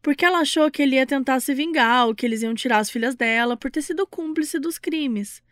[0.00, 2.88] porque ela achou que ele ia tentar se vingar ou que eles iam tirar as
[2.88, 5.42] filhas dela por ter sido cúmplice dos crimes.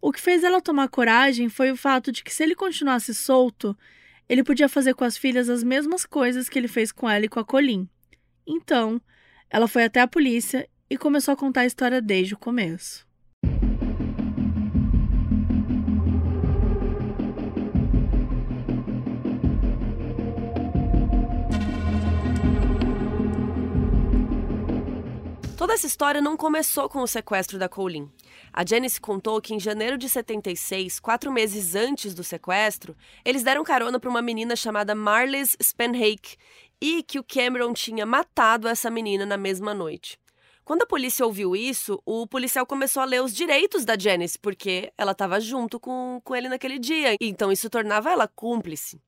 [0.00, 3.76] O que fez ela tomar coragem foi o fato de que se ele continuasse solto,
[4.26, 7.28] ele podia fazer com as filhas as mesmas coisas que ele fez com ela e
[7.28, 7.86] com a Colin.
[8.46, 9.00] Então,
[9.50, 13.06] ela foi até a polícia e começou a contar a história desde o começo.
[25.62, 28.10] Toda essa história não começou com o sequestro da Colleen.
[28.52, 33.62] A Janice contou que em janeiro de 76, quatro meses antes do sequestro, eles deram
[33.62, 36.36] carona para uma menina chamada Marlies Spenhake
[36.82, 40.18] e que o Cameron tinha matado essa menina na mesma noite.
[40.64, 44.92] Quando a polícia ouviu isso, o policial começou a ler os direitos da Janice, porque
[44.98, 49.00] ela estava junto com, com ele naquele dia, então isso tornava ela cúmplice.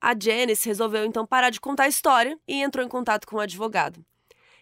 [0.00, 3.40] A Janice resolveu então parar de contar a história e entrou em contato com o
[3.40, 4.04] advogado.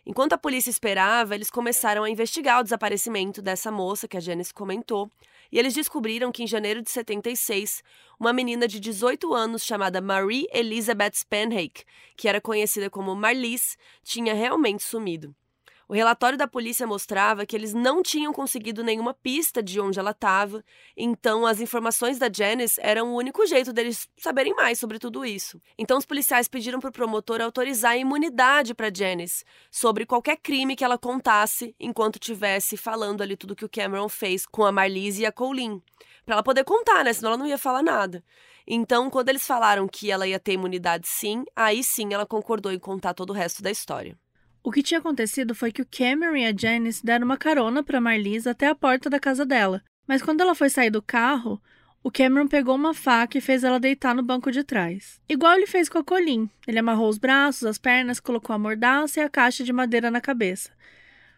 [0.04, 4.52] Enquanto a polícia esperava, eles começaram a investigar o desaparecimento dessa moça que a Janice
[4.52, 5.10] comentou,
[5.54, 7.80] e eles descobriram que em janeiro de 76,
[8.18, 11.84] uma menina de 18 anos chamada Marie Elizabeth Spanhake,
[12.16, 15.32] que era conhecida como Marlies, tinha realmente sumido.
[15.88, 20.12] O relatório da polícia mostrava que eles não tinham conseguido nenhuma pista de onde ela
[20.12, 20.64] estava,
[20.96, 25.60] então as informações da Janice eram o único jeito deles saberem mais sobre tudo isso.
[25.76, 30.74] Então os policiais pediram para o promotor autorizar a imunidade para Janice sobre qualquer crime
[30.74, 35.22] que ela contasse enquanto tivesse falando ali tudo que o Cameron fez com a Marlise
[35.22, 35.82] e a Colleen.
[36.24, 37.12] Para ela poder contar, né?
[37.12, 38.24] Senão ela não ia falar nada.
[38.66, 42.78] Então, quando eles falaram que ela ia ter imunidade sim, aí sim ela concordou em
[42.78, 44.18] contar todo o resto da história.
[44.66, 48.00] O que tinha acontecido foi que o Cameron e a Janice deram uma carona para
[48.00, 49.82] Marlise até a porta da casa dela.
[50.08, 51.60] Mas quando ela foi sair do carro,
[52.02, 55.20] o Cameron pegou uma faca e fez ela deitar no banco de trás.
[55.28, 56.48] Igual ele fez com a Colin.
[56.66, 60.20] Ele amarrou os braços, as pernas, colocou a mordaça e a caixa de madeira na
[60.20, 60.70] cabeça.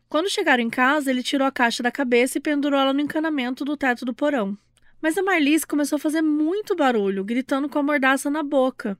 [0.08, 3.64] Quando chegaram em casa, ele tirou a caixa da cabeça e pendurou ela no encanamento
[3.64, 4.56] do teto do porão.
[5.02, 8.96] Mas a Marlise começou a fazer muito barulho, gritando com a mordaça na boca.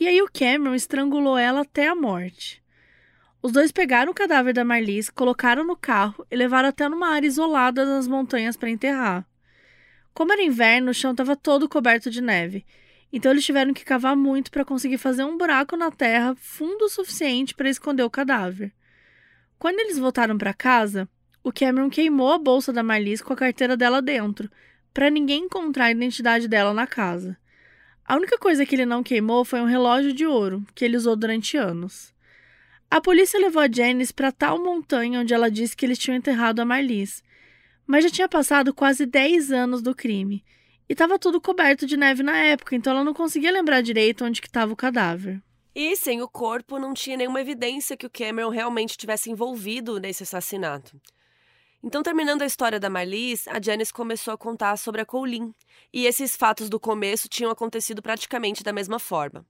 [0.00, 2.64] E aí o Cameron estrangulou ela até a morte.
[3.46, 7.28] Os dois pegaram o cadáver da Marlies, colocaram no carro e levaram até numa área
[7.28, 9.24] isolada nas montanhas para enterrar.
[10.12, 12.66] Como era inverno, o chão estava todo coberto de neve,
[13.12, 16.88] então eles tiveram que cavar muito para conseguir fazer um buraco na terra fundo o
[16.88, 18.72] suficiente para esconder o cadáver.
[19.60, 21.08] Quando eles voltaram para casa,
[21.40, 24.50] o Cameron queimou a bolsa da Marlies com a carteira dela dentro,
[24.92, 27.38] para ninguém encontrar a identidade dela na casa.
[28.04, 31.14] A única coisa que ele não queimou foi um relógio de ouro, que ele usou
[31.14, 32.15] durante anos.
[32.90, 36.60] A polícia levou a Janice para tal montanha onde ela disse que eles tinham enterrado
[36.60, 37.22] a Marlies.
[37.86, 40.44] Mas já tinha passado quase 10 anos do crime.
[40.88, 44.40] E estava tudo coberto de neve na época, então ela não conseguia lembrar direito onde
[44.40, 45.42] estava o cadáver.
[45.74, 50.22] E sem o corpo, não tinha nenhuma evidência que o Cameron realmente tivesse envolvido nesse
[50.22, 50.98] assassinato.
[51.82, 55.54] Então, terminando a história da Marlies, a Janice começou a contar sobre a Colleen.
[55.92, 59.44] E esses fatos do começo tinham acontecido praticamente da mesma forma.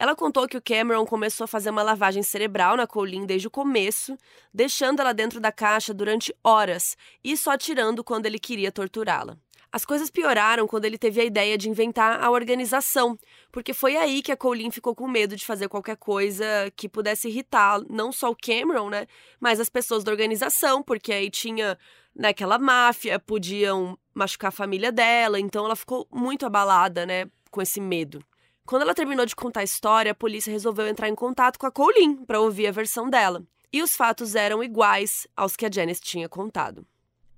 [0.00, 3.50] Ela contou que o Cameron começou a fazer uma lavagem cerebral na Colleen desde o
[3.50, 4.16] começo,
[4.52, 9.36] deixando ela dentro da caixa durante horas e só tirando quando ele queria torturá-la.
[9.70, 13.14] As coisas pioraram quando ele teve a ideia de inventar a organização,
[13.52, 16.44] porque foi aí que a Colleen ficou com medo de fazer qualquer coisa
[16.74, 19.06] que pudesse irritar não só o Cameron, né,
[19.38, 21.78] mas as pessoas da organização, porque aí tinha
[22.16, 27.60] naquela né, máfia, podiam machucar a família dela, então ela ficou muito abalada, né, com
[27.60, 28.24] esse medo.
[28.70, 31.72] Quando ela terminou de contar a história, a polícia resolveu entrar em contato com a
[31.72, 33.42] Colleen para ouvir a versão dela.
[33.72, 36.86] E os fatos eram iguais aos que a Janice tinha contado.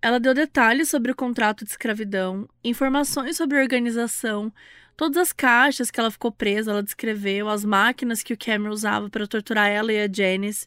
[0.03, 4.53] Ela deu detalhes sobre o contrato de escravidão, informações sobre a organização,
[4.95, 9.09] todas as caixas que ela ficou presa, ela descreveu, as máquinas que o Cameron usava
[9.09, 10.67] para torturar ela e a Janice.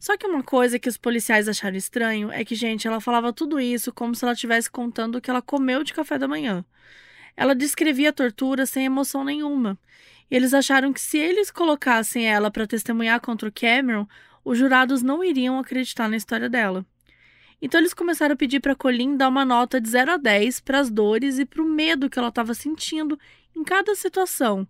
[0.00, 3.60] Só que uma coisa que os policiais acharam estranho é que, gente, ela falava tudo
[3.60, 6.64] isso como se ela estivesse contando o que ela comeu de café da manhã.
[7.36, 9.78] Ela descrevia a tortura sem emoção nenhuma.
[10.30, 14.06] E eles acharam que se eles colocassem ela para testemunhar contra o Cameron,
[14.44, 16.84] os jurados não iriam acreditar na história dela.
[17.60, 20.80] Então eles começaram a pedir para Colin dar uma nota de 0 a 10 para
[20.80, 23.16] as dores e para o medo que ela estava sentindo
[23.56, 24.66] em cada situação,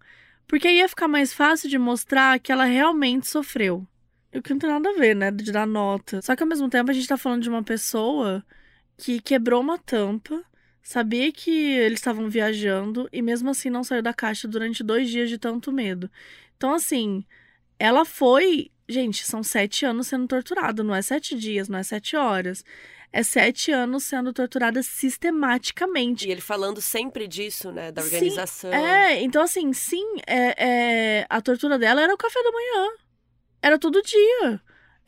[0.47, 3.87] porque aí ia ficar mais fácil de mostrar que ela realmente sofreu.
[4.35, 6.21] O que não tem nada a ver, né, de dar nota.
[6.23, 8.45] Só que ao mesmo tempo a gente tá falando de uma pessoa
[8.97, 10.43] que quebrou uma tampa,
[10.83, 15.29] sabia que eles estavam viajando e mesmo assim não saiu da caixa durante dois dias
[15.29, 16.11] de tanto medo.
[16.57, 17.25] Então, assim,
[17.79, 18.71] ela foi.
[18.89, 22.65] Gente, são sete anos sendo torturada, não é sete dias, não é sete horas.
[23.13, 26.27] É sete anos sendo torturada sistematicamente.
[26.27, 27.93] E ele falando sempre disso, né?
[27.93, 28.71] Da organização.
[28.71, 32.93] Sim, é, então assim, sim, é, é, a tortura dela era o café da manhã.
[33.61, 34.61] Era todo dia.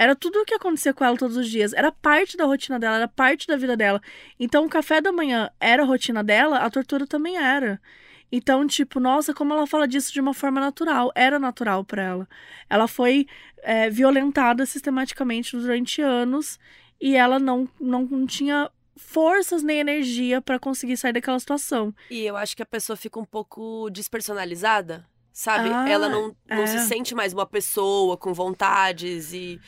[0.05, 1.73] Era tudo o que acontecia com ela todos os dias.
[1.73, 4.03] Era parte da rotina dela, era parte da vida dela.
[4.39, 7.81] Então, o café da manhã era a rotina dela, a tortura também era.
[8.31, 11.11] Então, tipo, nossa, como ela fala disso de uma forma natural.
[11.15, 12.29] Era natural para ela.
[12.69, 13.27] Ela foi
[13.63, 16.59] é, violentada sistematicamente durante anos
[17.01, 21.95] e ela não, não, tinha forças nem energia para conseguir sair daquela situação.
[22.11, 25.71] E eu acho que a pessoa fica um pouco despersonalizada, sabe?
[25.71, 26.67] Ah, ela não, não é.
[26.67, 29.59] se sente mais uma pessoa com vontades e.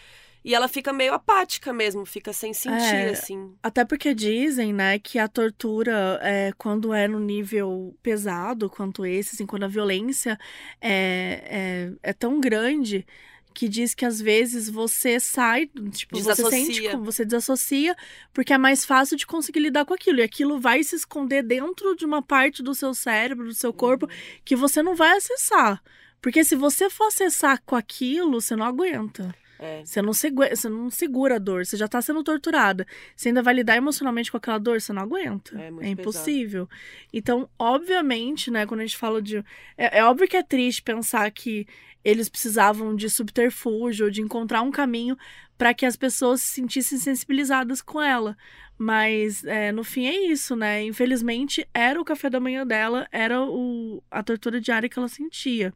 [0.46, 3.52] E ela fica meio apática mesmo, fica sem sentir, é, assim.
[3.60, 9.34] Até porque dizem, né, que a tortura, é, quando é no nível pesado quanto esse,
[9.34, 10.38] assim, quando a violência
[10.80, 13.04] é, é, é tão grande,
[13.52, 17.96] que diz que às vezes você sai, tipo, você sente, você desassocia,
[18.32, 20.20] porque é mais fácil de conseguir lidar com aquilo.
[20.20, 24.06] E aquilo vai se esconder dentro de uma parte do seu cérebro, do seu corpo,
[24.06, 24.12] uhum.
[24.44, 25.82] que você não vai acessar.
[26.22, 29.34] Porque se você for acessar com aquilo, você não aguenta.
[29.58, 29.84] É.
[29.84, 32.86] Você, não segura, você não segura a dor, você já tá sendo torturada.
[33.14, 35.58] Você ainda vai lidar emocionalmente com aquela dor, você não aguenta.
[35.60, 36.66] É, é impossível.
[36.66, 36.82] Pesado.
[37.12, 39.38] Então, obviamente, né, quando a gente fala de.
[39.76, 41.66] É, é óbvio que é triste pensar que
[42.04, 45.16] eles precisavam de subterfúgio, de encontrar um caminho
[45.58, 48.36] para que as pessoas se sentissem sensibilizadas com ela.
[48.78, 50.84] Mas é, no fim é isso, né?
[50.84, 55.72] Infelizmente era o café da manhã dela, era o, a tortura diária que ela sentia.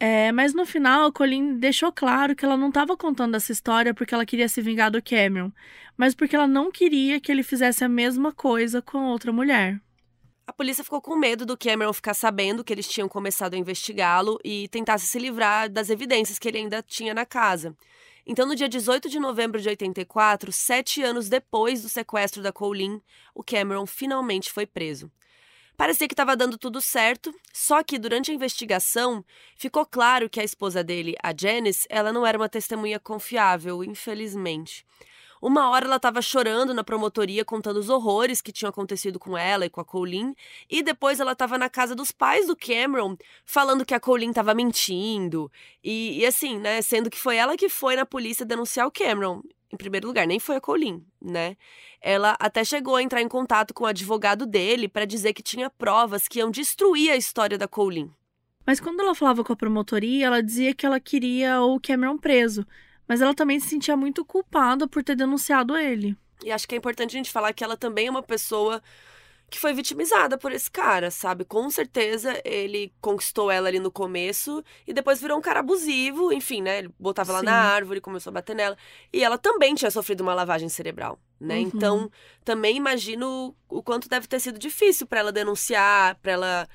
[0.00, 3.92] É, mas no final, a Colleen deixou claro que ela não estava contando essa história
[3.92, 5.50] porque ela queria se vingar do Cameron,
[5.96, 9.80] mas porque ela não queria que ele fizesse a mesma coisa com outra mulher.
[10.46, 14.38] A polícia ficou com medo do Cameron ficar sabendo que eles tinham começado a investigá-lo
[14.44, 17.76] e tentasse se livrar das evidências que ele ainda tinha na casa.
[18.24, 23.02] Então, no dia 18 de novembro de 84, sete anos depois do sequestro da Colleen,
[23.34, 25.10] o Cameron finalmente foi preso.
[25.78, 29.24] Parecia que estava dando tudo certo, só que durante a investigação
[29.56, 34.84] ficou claro que a esposa dele, a Janice, ela não era uma testemunha confiável, infelizmente.
[35.40, 39.66] Uma hora ela estava chorando na promotoria, contando os horrores que tinham acontecido com ela
[39.66, 40.34] e com a Colleen,
[40.68, 44.54] e depois ela estava na casa dos pais do Cameron, falando que a Colleen estava
[44.54, 45.48] mentindo.
[45.84, 49.42] E, e, assim, né, sendo que foi ela que foi na polícia denunciar o Cameron.
[49.72, 51.56] Em primeiro lugar, nem foi a Colleen, né?
[52.00, 55.68] Ela até chegou a entrar em contato com o advogado dele para dizer que tinha
[55.68, 58.10] provas que iam destruir a história da Colleen.
[58.66, 62.66] Mas quando ela falava com a promotoria, ela dizia que ela queria o Cameron preso,
[63.06, 66.16] mas ela também se sentia muito culpada por ter denunciado ele.
[66.44, 68.82] E acho que é importante a gente falar que ela também é uma pessoa
[69.50, 71.44] que foi vitimizada por esse cara, sabe?
[71.44, 76.60] Com certeza ele conquistou ela ali no começo e depois virou um cara abusivo, enfim,
[76.60, 76.80] né?
[76.80, 78.76] Ele botava ela na árvore, começou a bater nela.
[79.12, 81.56] E ela também tinha sofrido uma lavagem cerebral, né?
[81.56, 81.60] Uhum.
[81.62, 82.10] Então,
[82.44, 86.68] também imagino o quanto deve ter sido difícil para ela denunciar, para ela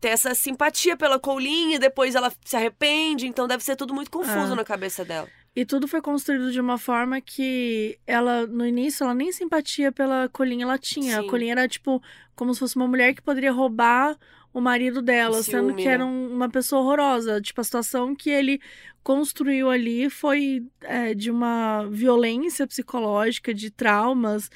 [0.00, 4.10] ter essa simpatia pela Colleen e depois ela se arrepende, então deve ser tudo muito
[4.10, 4.56] confuso ah.
[4.56, 5.28] na cabeça dela.
[5.54, 10.28] E tudo foi construído de uma forma que ela, no início, ela nem simpatia pela
[10.28, 11.16] Colleen ela tinha.
[11.16, 11.26] Sim.
[11.26, 12.00] A Colleen era, tipo,
[12.36, 14.16] como se fosse uma mulher que poderia roubar
[14.52, 15.92] o marido dela, Ciúme, sendo que né?
[15.92, 17.40] era um, uma pessoa horrorosa.
[17.40, 18.60] Tipo, a situação que ele
[19.02, 24.50] construiu ali foi é, de uma violência psicológica, de traumas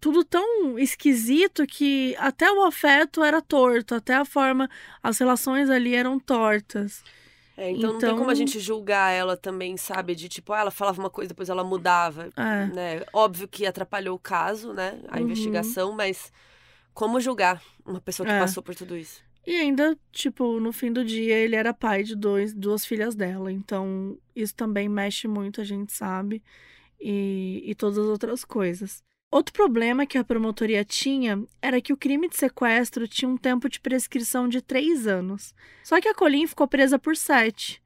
[0.00, 4.68] tudo tão esquisito que até o afeto era torto, até a forma,
[5.02, 7.02] as relações ali eram tortas.
[7.56, 10.14] É, então, então, não tem como a então gente julgar ela também, sabe?
[10.14, 12.28] De tipo, ah, ela falava uma coisa, depois ela mudava.
[12.36, 12.66] É.
[12.66, 13.04] Né?
[13.12, 15.00] Óbvio que atrapalhou o caso, né?
[15.08, 15.24] A uhum.
[15.24, 16.32] investigação, mas
[16.92, 18.40] como julgar uma pessoa que é.
[18.40, 19.22] passou por tudo isso?
[19.46, 23.52] E ainda, tipo, no fim do dia, ele era pai de dois, duas filhas dela.
[23.52, 26.42] Então, isso também mexe muito, a gente sabe.
[26.98, 29.02] E, e todas as outras coisas.
[29.34, 33.68] Outro problema que a promotoria tinha era que o crime de sequestro tinha um tempo
[33.68, 35.52] de prescrição de três anos.
[35.82, 37.82] Só que a Colleen ficou presa por sete.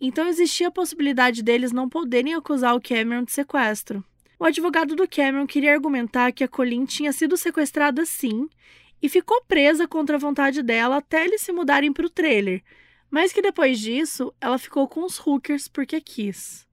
[0.00, 4.04] Então existia a possibilidade deles não poderem acusar o Cameron de sequestro.
[4.38, 8.48] O advogado do Cameron queria argumentar que a Colleen tinha sido sequestrada sim
[9.02, 12.62] e ficou presa contra a vontade dela até eles se mudarem para o trailer,
[13.10, 16.64] mas que depois disso ela ficou com os hookers porque quis.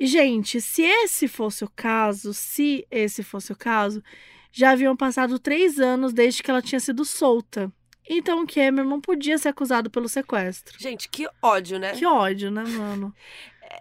[0.00, 4.02] E, gente, se esse fosse o caso, se esse fosse o caso,
[4.50, 7.70] já haviam passado três anos desde que ela tinha sido solta.
[8.08, 10.80] Então o Cameron não podia ser acusado pelo sequestro.
[10.80, 11.92] Gente, que ódio, né?
[11.92, 13.14] Que ódio, né, mano?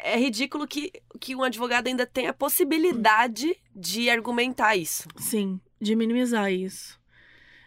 [0.04, 0.92] É ridículo que,
[1.22, 5.08] que um advogado ainda tenha a possibilidade de argumentar isso.
[5.16, 7.00] Sim, de minimizar isso.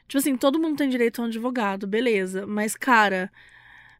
[0.06, 2.46] Tipo assim, todo mundo tem direito a um advogado, beleza.
[2.46, 3.32] Mas, cara.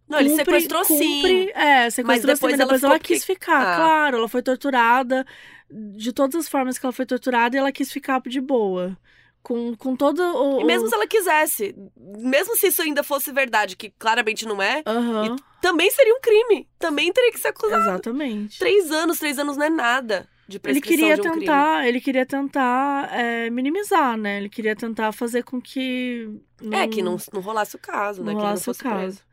[0.08, 1.50] Não, ele sequestrou cumpre, sim.
[1.54, 3.26] É, sequestrou mas depois sim, mas depois ela, ela, quis que...
[3.26, 3.72] ficar.
[3.72, 3.76] Ah.
[3.76, 5.24] Claro, ela foi torturada
[5.70, 8.96] de todas as formas que ela foi torturada e ela quis ficar de boa.
[9.42, 10.60] Com, com todo o.
[10.60, 14.84] E mesmo se ela quisesse, mesmo se isso ainda fosse verdade, que claramente não é,
[14.86, 15.34] Uhum.
[15.60, 16.68] também seria um crime.
[16.78, 17.82] Também teria que ser acusado.
[17.82, 18.58] Exatamente.
[18.58, 22.26] Três anos, três anos não é nada de Ele queria de um tentar, ele queria
[22.26, 24.38] tentar é, minimizar, né?
[24.38, 26.28] Ele queria tentar fazer com que.
[26.56, 26.76] crime.
[26.76, 28.26] É, que não, não rolasse o caso, né?
[28.26, 28.96] não que não rolasse o fosse caso.
[28.96, 29.31] preso.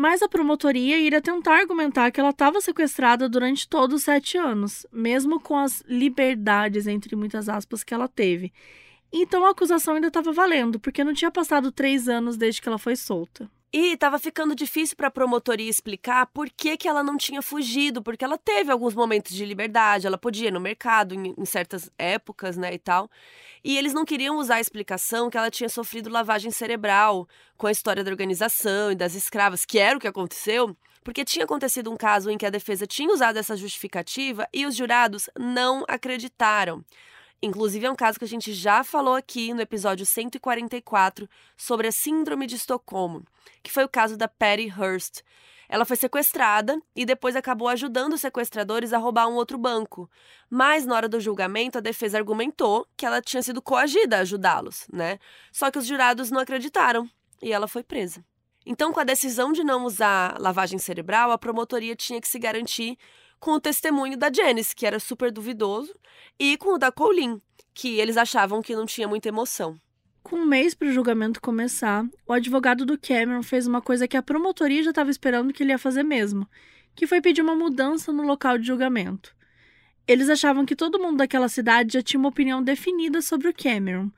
[0.00, 4.86] Mas a promotoria iria tentar argumentar que ela estava sequestrada durante todos os sete anos,
[4.92, 8.52] mesmo com as liberdades, entre muitas aspas, que ela teve.
[9.12, 12.78] Então a acusação ainda estava valendo, porque não tinha passado três anos desde que ela
[12.78, 13.50] foi solta.
[13.70, 18.24] E tava ficando difícil pra promotoria explicar por que, que ela não tinha fugido, porque
[18.24, 22.56] ela teve alguns momentos de liberdade, ela podia ir no mercado em, em certas épocas,
[22.56, 23.10] né, e tal.
[23.62, 27.70] E eles não queriam usar a explicação que ela tinha sofrido lavagem cerebral com a
[27.70, 31.96] história da organização e das escravas, que era o que aconteceu, porque tinha acontecido um
[31.96, 36.82] caso em que a defesa tinha usado essa justificativa e os jurados não acreditaram.
[37.40, 41.92] Inclusive, é um caso que a gente já falou aqui no episódio 144 sobre a
[41.92, 43.24] Síndrome de Estocolmo,
[43.62, 45.22] que foi o caso da Patty Hearst.
[45.68, 50.10] Ela foi sequestrada e depois acabou ajudando os sequestradores a roubar um outro banco.
[50.50, 54.88] Mas na hora do julgamento, a defesa argumentou que ela tinha sido coagida a ajudá-los,
[54.92, 55.18] né?
[55.52, 57.08] Só que os jurados não acreditaram
[57.40, 58.24] e ela foi presa.
[58.64, 62.98] Então, com a decisão de não usar lavagem cerebral, a promotoria tinha que se garantir
[63.38, 65.94] com o testemunho da Janice, que era super duvidoso,
[66.38, 67.40] e com o da Colleen,
[67.74, 69.78] que eles achavam que não tinha muita emoção.
[70.22, 74.16] Com um mês para o julgamento começar, o advogado do Cameron fez uma coisa que
[74.16, 76.46] a promotoria já estava esperando que ele ia fazer mesmo,
[76.94, 79.34] que foi pedir uma mudança no local de julgamento.
[80.06, 84.10] Eles achavam que todo mundo daquela cidade já tinha uma opinião definida sobre o Cameron,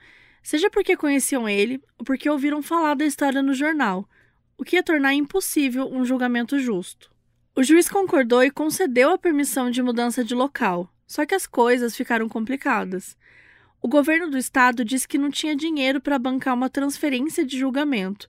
[0.43, 4.09] seja porque conheciam ele ou porque ouviram falar da história no jornal,
[4.57, 7.10] o que ia tornar impossível um julgamento justo.
[7.55, 11.97] O juiz concordou e concedeu a permissão de mudança de local, só que as coisas
[11.97, 13.17] ficaram complicadas.
[13.83, 18.29] O governo do estado disse que não tinha dinheiro para bancar uma transferência de julgamento,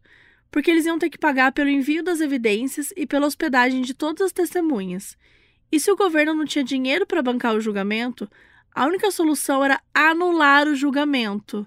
[0.49, 4.21] porque eles iam ter que pagar pelo envio das evidências e pela hospedagem de todas
[4.27, 5.17] as testemunhas.
[5.71, 8.29] E se o governo não tinha dinheiro para bancar o julgamento,
[8.73, 11.65] a única solução era anular o julgamento.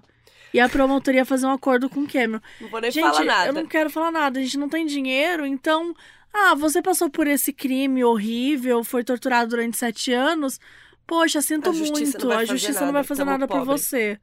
[0.53, 2.39] E a promotoria ia fazer um acordo com o Cameron.
[2.61, 3.47] Não vou nem Gente, falar nada.
[3.47, 4.39] eu não quero falar nada.
[4.39, 5.93] A gente não tem dinheiro, então.
[6.37, 10.59] Ah, você passou por esse crime horrível, foi torturado durante sete anos.
[11.07, 12.25] Poxa, sinto A muito.
[12.25, 13.65] não a justiça não nada, vai fazer nada por pobre.
[13.67, 14.19] você.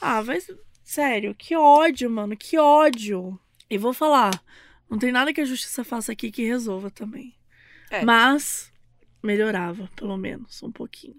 [0.00, 0.38] Ah, vai.
[0.82, 2.36] Sério, que ódio, mano.
[2.36, 3.38] Que ódio.
[3.70, 4.32] E vou falar.
[4.90, 7.36] Não tem nada que a justiça faça aqui que resolva também.
[7.90, 8.04] É.
[8.04, 8.72] Mas
[9.22, 11.16] melhorava, pelo menos, um pouquinho.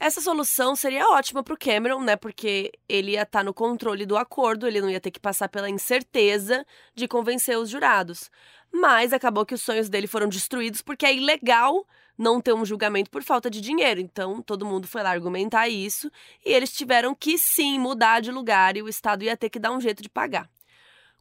[0.00, 2.16] Essa solução seria ótima pro Cameron, né?
[2.16, 5.70] Porque ele ia estar no controle do acordo, ele não ia ter que passar pela
[5.70, 8.30] incerteza de convencer os jurados.
[8.76, 11.86] Mas acabou que os sonhos dele foram destruídos porque é ilegal
[12.18, 14.00] não ter um julgamento por falta de dinheiro.
[14.00, 16.10] Então todo mundo foi lá argumentar isso
[16.44, 19.70] e eles tiveram que sim mudar de lugar e o Estado ia ter que dar
[19.70, 20.50] um jeito de pagar.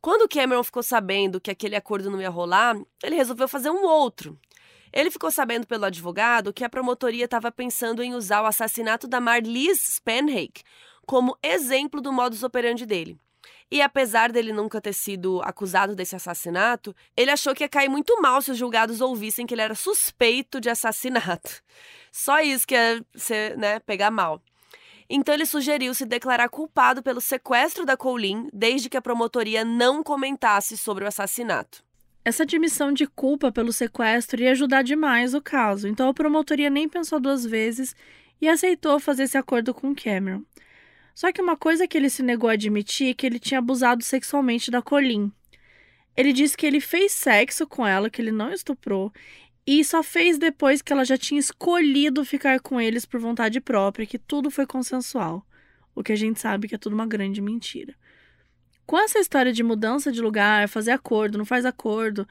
[0.01, 4.35] Quando Cameron ficou sabendo que aquele acordo não ia rolar, ele resolveu fazer um outro.
[4.91, 9.21] Ele ficou sabendo pelo advogado que a promotoria estava pensando em usar o assassinato da
[9.21, 10.63] Marlies Spanhake
[11.05, 13.19] como exemplo do modus operandi dele.
[13.71, 18.21] E apesar dele nunca ter sido acusado desse assassinato, ele achou que ia cair muito
[18.21, 21.61] mal se os julgados ouvissem que ele era suspeito de assassinato.
[22.11, 24.41] Só isso que ia ser, né, pegar mal.
[25.09, 30.03] Então ele sugeriu se declarar culpado pelo sequestro da Colleen, desde que a promotoria não
[30.03, 31.83] comentasse sobre o assassinato.
[32.25, 36.87] Essa admissão de culpa pelo sequestro ia ajudar demais o caso, então a promotoria nem
[36.87, 37.93] pensou duas vezes
[38.41, 40.41] e aceitou fazer esse acordo com Cameron.
[41.13, 44.03] Só que uma coisa que ele se negou a admitir é que ele tinha abusado
[44.03, 45.31] sexualmente da Colleen.
[46.15, 49.11] Ele disse que ele fez sexo com ela, que ele não estuprou,
[49.65, 54.05] e só fez depois que ela já tinha escolhido ficar com eles por vontade própria,
[54.05, 55.45] que tudo foi consensual.
[55.95, 57.95] O que a gente sabe que é tudo uma grande mentira.
[58.85, 62.27] Com essa história de mudança de lugar, fazer acordo, não faz acordo,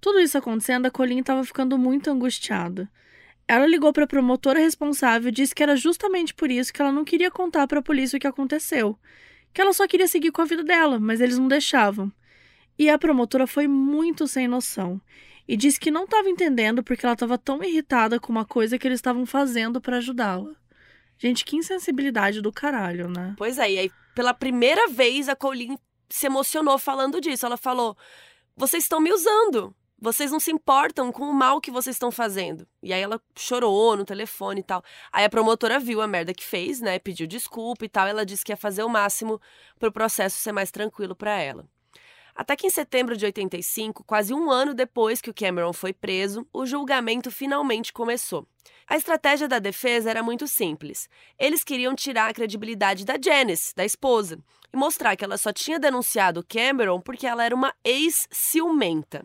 [0.00, 2.90] tudo isso acontecendo, a Colleen estava ficando muito angustiada.
[3.46, 6.92] Ela ligou para a promotora responsável e disse que era justamente por isso que ela
[6.92, 8.98] não queria contar para a polícia o que aconteceu.
[9.52, 12.10] Que ela só queria seguir com a vida dela, mas eles não deixavam.
[12.78, 15.00] E a promotora foi muito sem noção
[15.46, 18.86] e disse que não estava entendendo porque ela estava tão irritada com uma coisa que
[18.86, 20.54] eles estavam fazendo para ajudá-la.
[21.18, 23.34] Gente, que insensibilidade do caralho, né?
[23.36, 25.78] Pois é, e aí pela primeira vez a Colleen
[26.08, 27.46] se emocionou falando disso.
[27.46, 27.96] Ela falou:
[28.56, 29.74] "Vocês estão me usando.
[30.02, 32.66] Vocês não se importam com o mal que vocês estão fazendo".
[32.82, 34.82] E aí ela chorou no telefone e tal.
[35.12, 36.98] Aí a promotora viu a merda que fez, né?
[36.98, 38.08] Pediu desculpa e tal.
[38.08, 39.40] Ela disse que ia fazer o máximo
[39.78, 41.64] para o processo ser mais tranquilo para ela.
[42.34, 46.44] Até que em setembro de 85, quase um ano depois que o Cameron foi preso,
[46.52, 48.44] o julgamento finalmente começou.
[48.88, 51.08] A estratégia da defesa era muito simples.
[51.38, 54.40] Eles queriam tirar a credibilidade da Janice, da esposa,
[54.72, 59.24] e mostrar que ela só tinha denunciado o Cameron porque ela era uma ex-ciumenta.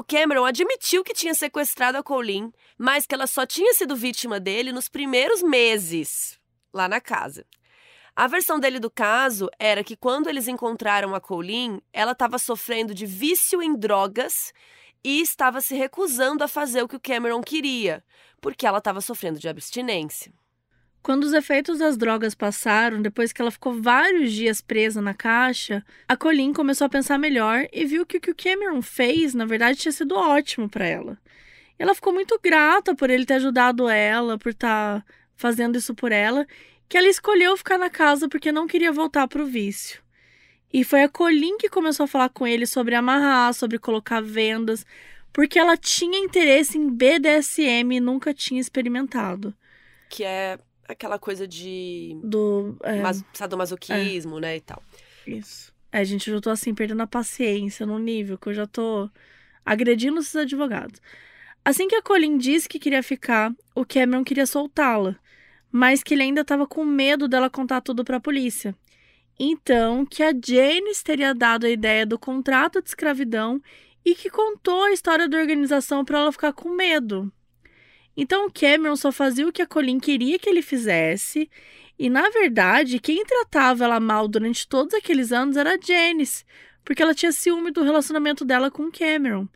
[0.00, 4.40] O Cameron admitiu que tinha sequestrado a Colleen, mas que ela só tinha sido vítima
[4.40, 6.40] dele nos primeiros meses
[6.72, 7.44] lá na casa.
[8.16, 12.94] A versão dele do caso era que quando eles encontraram a Colleen, ela estava sofrendo
[12.94, 14.54] de vício em drogas
[15.04, 18.02] e estava se recusando a fazer o que o Cameron queria,
[18.40, 20.32] porque ela estava sofrendo de abstinência.
[21.02, 25.82] Quando os efeitos das drogas passaram, depois que ela ficou vários dias presa na caixa,
[26.06, 29.46] a Colleen começou a pensar melhor e viu que o que o Cameron fez, na
[29.46, 31.18] verdade, tinha sido ótimo para ela.
[31.78, 36.12] Ela ficou muito grata por ele ter ajudado ela, por estar tá fazendo isso por
[36.12, 36.46] ela,
[36.86, 40.02] que ela escolheu ficar na casa porque não queria voltar para o vício.
[40.70, 44.84] E foi a Colin que começou a falar com ele sobre amarrar, sobre colocar vendas,
[45.32, 49.54] porque ela tinha interesse em BDSM e nunca tinha experimentado.
[50.08, 50.58] Que é
[50.92, 52.18] aquela coisa de.
[52.22, 52.76] Do.
[52.82, 53.02] É...
[53.32, 54.40] sadomasoquismo, é.
[54.40, 54.56] né?
[54.56, 54.82] E tal.
[55.26, 55.72] Isso.
[55.92, 59.10] É, gente, eu já tô assim, perdendo a paciência num nível que eu já tô
[59.64, 61.00] agredindo esses advogados.
[61.64, 65.18] Assim que a Colin disse que queria ficar, o Cameron queria soltá-la
[65.70, 68.74] mas que ele ainda estava com medo dela contar tudo para a polícia.
[69.38, 73.62] Então, que a Janice teria dado a ideia do contrato de escravidão
[74.04, 77.32] e que contou a história da organização para ela ficar com medo.
[78.20, 81.50] Então, o Cameron só fazia o que a Colin queria que ele fizesse,
[81.98, 86.44] e na verdade, quem tratava ela mal durante todos aqueles anos era a Janice,
[86.84, 89.48] porque ela tinha ciúme do relacionamento dela com o Cameron.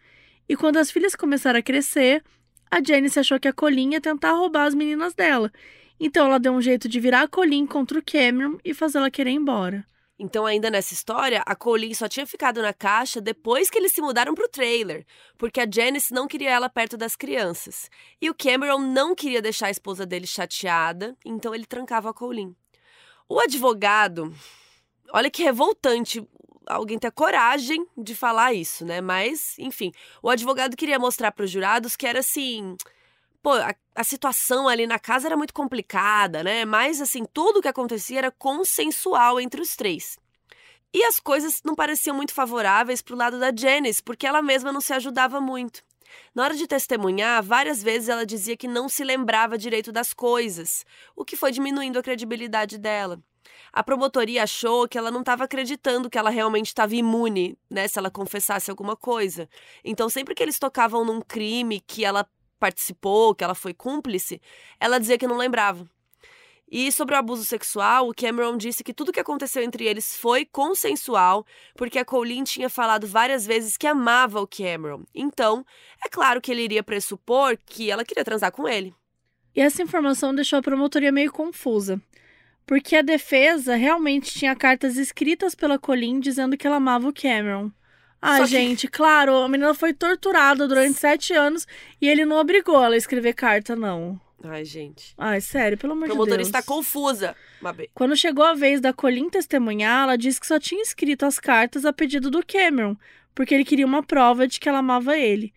[0.49, 2.23] E quando as filhas começaram a crescer,
[2.71, 5.53] a Janice achou que a Colin ia tentar roubar as meninas dela
[5.99, 9.31] então ela deu um jeito de virar a Colleen contra o Cameron e fazê-la querer
[9.31, 9.85] ir embora.
[10.19, 14.01] Então, ainda nessa história, a Colleen só tinha ficado na caixa depois que eles se
[14.01, 15.05] mudaram pro trailer,
[15.37, 17.91] porque a Janice não queria ela perto das crianças.
[18.21, 22.55] E o Cameron não queria deixar a esposa dele chateada, então ele trancava a Colleen.
[23.29, 24.33] O advogado,
[25.13, 26.25] olha que revoltante
[26.67, 29.01] alguém ter coragem de falar isso, né?
[29.01, 29.93] Mas, enfim,
[30.23, 32.77] o advogado queria mostrar para os jurados que era assim
[33.45, 36.65] pô, a, a, situação ali na casa era muito complicada, né?
[36.65, 40.19] Mas, assim, tudo o que acontecia era consensual entre os três.
[40.95, 44.81] E as coisas não pareciam muito favoráveis pro lado da Janice, porque ela mesma não
[44.81, 45.83] se ajudava muito.
[46.35, 50.87] Na hora de testemunhar, várias vezes ela dizia que não se lembrava direito das coisas,
[51.15, 53.21] o que foi diminuindo a credibilidade dela.
[53.71, 57.99] A promotoria achou que ela não estava acreditando que ela realmente estava imune, né, se
[57.99, 59.51] ela confessasse alguma coisa.
[59.85, 62.27] Então, sempre que eles tocavam num crime que ela
[62.59, 64.41] participou, que ela foi cúmplice,
[64.81, 65.89] ela dizia que não lembrava.
[66.71, 70.45] E sobre o abuso sexual, o Cameron disse que tudo que aconteceu entre eles foi
[70.45, 71.47] consensual,
[71.77, 75.05] porque a Colleen tinha falado várias vezes que amava o Cameron.
[75.15, 75.65] Então,
[76.05, 78.95] é claro que ele iria pressupor que ela queria transar com ele.
[79.55, 82.01] E essa informação deixou a promotoria meio confusa,
[82.67, 87.71] porque a defesa realmente tinha cartas escritas pela Colleen dizendo que ela amava o Cameron.
[88.27, 91.67] Ah, gente, claro, a menina foi torturada durante sete anos
[92.01, 94.19] e ele não obrigou ela a escrever carta, não.
[94.43, 95.15] Ai, gente.
[95.19, 96.17] Ai, sério, pelo amor de Deus.
[96.17, 97.91] A motorista está confusa, Mabê.
[97.93, 101.85] Quando chegou a vez da Colin testemunhar, ela disse que só tinha escrito as cartas
[101.85, 102.97] a pedido do Cameron,
[103.35, 105.53] porque ele queria uma prova de que ela amava ele.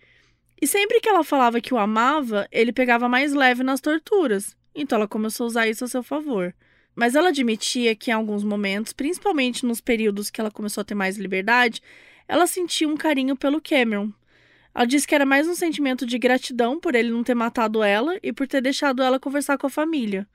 [0.61, 4.57] E sempre que ela falava que o amava, ele pegava mais leve nas torturas.
[4.75, 6.53] Então ela começou a usar isso a seu favor.
[6.95, 10.95] Mas ela admitia que em alguns momentos, principalmente nos períodos que ela começou a ter
[10.95, 11.81] mais liberdade,
[12.27, 14.11] ela sentia um carinho pelo Cameron.
[14.73, 18.19] Ela disse que era mais um sentimento de gratidão por ele não ter matado ela
[18.21, 20.27] e por ter deixado ela conversar com a família.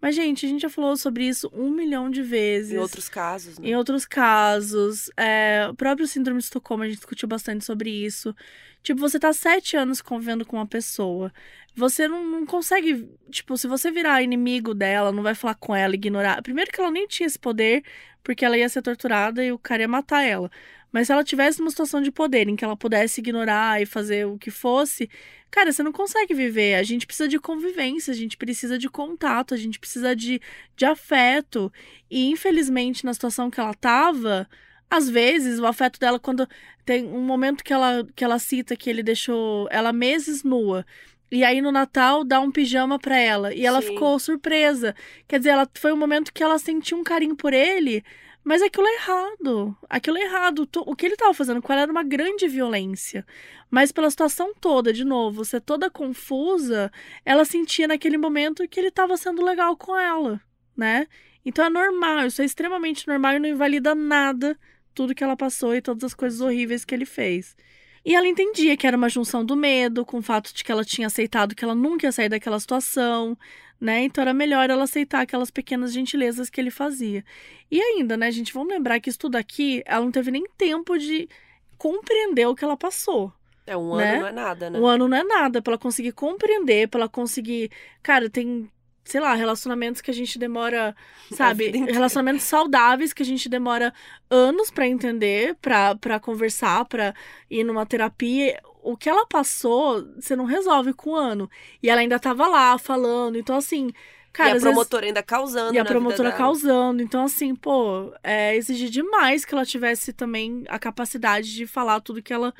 [0.00, 2.72] Mas, gente, a gente já falou sobre isso um milhão de vezes.
[2.72, 3.68] Em outros casos, né?
[3.68, 5.10] Em outros casos.
[5.16, 8.34] É, o próprio Síndrome de Estocolmo, a gente discutiu bastante sobre isso.
[8.82, 11.32] Tipo, você tá sete anos convivendo com uma pessoa.
[11.74, 13.08] Você não, não consegue.
[13.30, 16.42] Tipo, se você virar inimigo dela, não vai falar com ela, ignorar.
[16.42, 17.82] Primeiro que ela nem tinha esse poder,
[18.22, 20.50] porque ela ia ser torturada e o cara ia matar ela.
[20.92, 24.26] Mas se ela tivesse uma situação de poder em que ela pudesse ignorar e fazer
[24.26, 25.10] o que fosse,
[25.50, 26.74] cara, você não consegue viver.
[26.76, 30.40] A gente precisa de convivência, a gente precisa de contato, a gente precisa de,
[30.76, 31.72] de afeto.
[32.10, 34.48] E infelizmente, na situação que ela tava,
[34.88, 36.48] Às vezes, o afeto dela, quando
[36.84, 40.86] tem um momento que ela, que ela cita que ele deixou ela meses nua.
[41.30, 43.52] E aí no Natal dá um pijama para ela.
[43.52, 43.88] E ela Sim.
[43.88, 44.94] ficou surpresa.
[45.26, 48.04] Quer dizer, ela foi um momento que ela sentiu um carinho por ele,
[48.46, 49.76] mas aquilo é errado.
[49.90, 50.68] Aquilo é errado.
[50.86, 53.26] O que ele estava fazendo com ela era uma grande violência.
[53.68, 56.92] Mas pela situação toda, de novo, ser toda confusa,
[57.24, 60.40] ela sentia naquele momento que ele estava sendo legal com ela,
[60.76, 61.08] né?
[61.44, 64.56] Então é normal, isso é extremamente normal e não invalida nada
[64.94, 67.56] tudo que ela passou e todas as coisas horríveis que ele fez.
[68.04, 70.84] E ela entendia que era uma junção do medo com o fato de que ela
[70.84, 73.36] tinha aceitado que ela nunca ia sair daquela situação,
[73.80, 74.04] né?
[74.04, 77.24] Então era melhor ela aceitar aquelas pequenas gentilezas que ele fazia.
[77.70, 80.98] E ainda, né, gente, vamos lembrar que isso tudo aqui, ela não teve nem tempo
[80.98, 81.28] de
[81.76, 83.32] compreender o que ela passou.
[83.66, 84.12] É, um né?
[84.12, 84.78] ano não é nada, né?
[84.78, 87.70] Um ano não é nada, pra ela conseguir compreender, pra ela conseguir.
[88.02, 88.70] Cara, tem
[89.06, 90.94] sei lá, relacionamentos que a gente demora,
[91.32, 91.70] sabe?
[91.70, 93.94] Relacionamentos saudáveis que a gente demora
[94.28, 97.14] anos para entender, para conversar, para
[97.48, 98.60] ir numa terapia.
[98.86, 101.50] O que ela passou, você não resolve com um ano.
[101.82, 103.36] E ela ainda tava lá falando.
[103.36, 103.90] Então, assim.
[104.32, 105.08] Cara, e a promotora vezes...
[105.08, 105.74] ainda causando.
[105.74, 107.02] E a promotora causando.
[107.02, 112.22] Então, assim, pô, é exigir demais que ela tivesse também a capacidade de falar tudo
[112.22, 112.54] que ela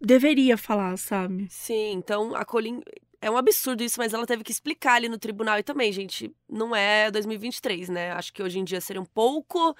[0.00, 1.48] deveria falar, sabe?
[1.50, 2.80] Sim, então a Colin
[3.20, 5.58] é um absurdo isso, mas ela teve que explicar ali no tribunal.
[5.58, 8.12] E também, gente, não é 2023, né?
[8.12, 9.76] Acho que hoje em dia seria um pouco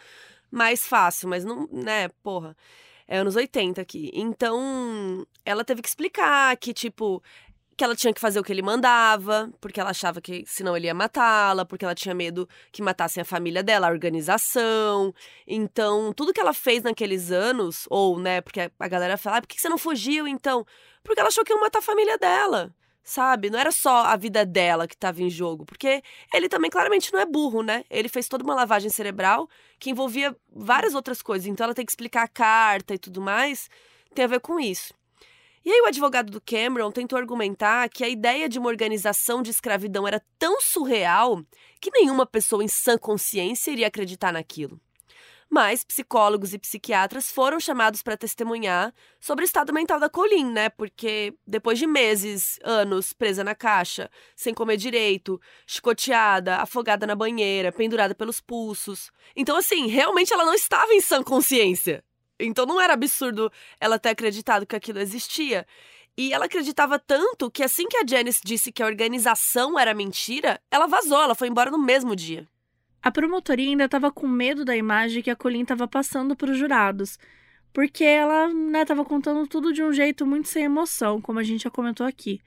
[0.51, 2.57] mais fácil, mas não, né, porra.
[3.09, 4.11] É anos 80 aqui.
[4.13, 7.23] Então, ela teve que explicar que, tipo,
[7.75, 10.89] que ela tinha que fazer o que ele mandava, porque ela achava que senão ele
[10.89, 15.15] ia matá-la, porque ela tinha medo que matassem a família dela, a organização.
[15.47, 19.49] Então, tudo que ela fez naqueles anos, ou, né, porque a galera fala, ah, por
[19.49, 20.67] que você não fugiu então?
[21.03, 22.75] Porque ela achou que iam matar a família dela
[23.09, 23.49] sabe?
[23.49, 26.03] Não era só a vida dela que estava em jogo, porque
[26.33, 27.85] ele também claramente não é burro, né?
[27.89, 29.49] Ele fez toda uma lavagem cerebral
[29.79, 33.71] que envolvia várias outras coisas, então ela tem que explicar a carta e tudo mais,
[34.15, 34.93] tem a ver com isso.
[35.65, 39.51] E aí o advogado do Cameron tentou argumentar que a ideia de uma organização de
[39.51, 41.43] escravidão era tão surreal
[41.81, 44.79] que nenhuma pessoa em sã consciência iria acreditar naquilo.
[45.51, 50.69] Mas psicólogos e psiquiatras foram chamados para testemunhar sobre o estado mental da Colin, né?
[50.69, 57.73] Porque depois de meses, anos presa na caixa, sem comer direito, chicoteada, afogada na banheira,
[57.73, 59.11] pendurada pelos pulsos.
[59.35, 62.05] Então, assim, realmente ela não estava em sã consciência.
[62.39, 63.51] Então não era absurdo
[63.81, 65.67] ela ter acreditado que aquilo existia.
[66.17, 70.61] E ela acreditava tanto que assim que a Janice disse que a organização era mentira,
[70.71, 72.47] ela vazou, ela foi embora no mesmo dia.
[73.03, 76.59] A promotoria ainda estava com medo da imagem que a Colin estava passando para os
[76.59, 77.19] jurados,
[77.73, 78.51] porque ela
[78.81, 82.07] estava né, contando tudo de um jeito muito sem emoção, como a gente já comentou
[82.07, 82.41] aqui.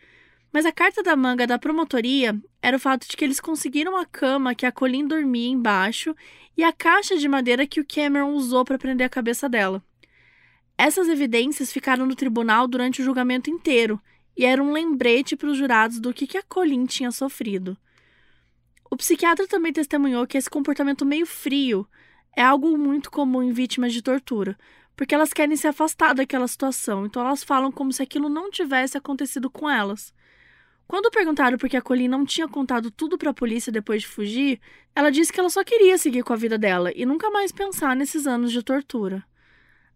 [0.52, 4.06] Mas a carta da manga da promotoria era o fato de que eles conseguiram a
[4.06, 6.14] cama que a Colin dormia embaixo
[6.57, 9.82] e a caixa de madeira que o Cameron usou para prender a cabeça dela.
[10.78, 14.02] Essas evidências ficaram no tribunal durante o julgamento inteiro
[14.36, 17.78] e eram um lembrete para os jurados do que, que a Colin tinha sofrido.
[18.93, 21.88] O psiquiatra também testemunhou que esse comportamento meio frio
[22.35, 24.57] é algo muito comum em vítimas de tortura,
[24.97, 28.97] porque elas querem se afastar daquela situação, então elas falam como se aquilo não tivesse
[28.97, 30.13] acontecido com elas.
[30.89, 34.09] Quando perguntaram por que a Colleen não tinha contado tudo para a polícia depois de
[34.09, 34.59] fugir,
[34.93, 37.95] ela disse que ela só queria seguir com a vida dela e nunca mais pensar
[37.95, 39.23] nesses anos de tortura.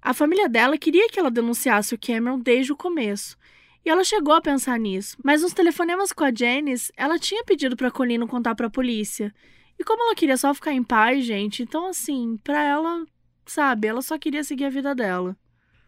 [0.02, 3.38] A família dela queria que ela denunciasse o Cameron desde o começo,
[3.86, 7.78] e ela chegou a pensar nisso, mas nos telefonemas com a Janice, ela tinha pedido
[7.78, 9.32] para Colino contar para a polícia.
[9.78, 13.06] E como ela queria só ficar em paz, gente, então assim, para ela,
[13.46, 15.38] sabe, ela só queria seguir a vida dela.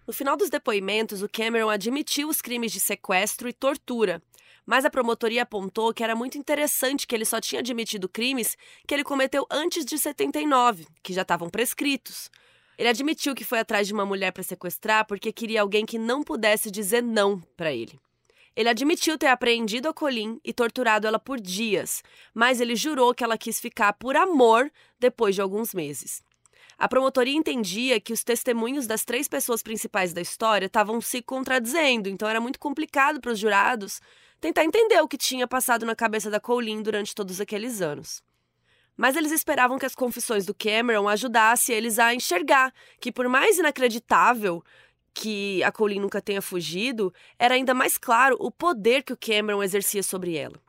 [0.05, 4.21] No final dos depoimentos, o Cameron admitiu os crimes de sequestro e tortura,
[4.63, 8.55] mas a promotoria apontou que era muito interessante que ele só tinha admitido crimes
[8.87, 12.29] que ele cometeu antes de 79, que já estavam prescritos.
[12.77, 16.21] Ele admitiu que foi atrás de uma mulher para sequestrar porque queria alguém que não
[16.21, 17.99] pudesse dizer não para ele.
[18.55, 22.01] Ele admitiu ter apreendido a Colin e torturado ela por dias,
[22.33, 26.23] mas ele jurou que ela quis ficar por amor depois de alguns meses.
[26.77, 32.07] A promotoria entendia que os testemunhos das três pessoas principais da história estavam se contradizendo,
[32.09, 33.99] então era muito complicado para os jurados
[34.39, 38.21] tentar entender o que tinha passado na cabeça da Colin durante todos aqueles anos.
[38.97, 43.59] Mas eles esperavam que as confissões do Cameron ajudassem eles a enxergar que, por mais
[43.59, 44.63] inacreditável
[45.13, 49.61] que a Colleen nunca tenha fugido, era ainda mais claro o poder que o Cameron
[49.61, 50.59] exercia sobre ela.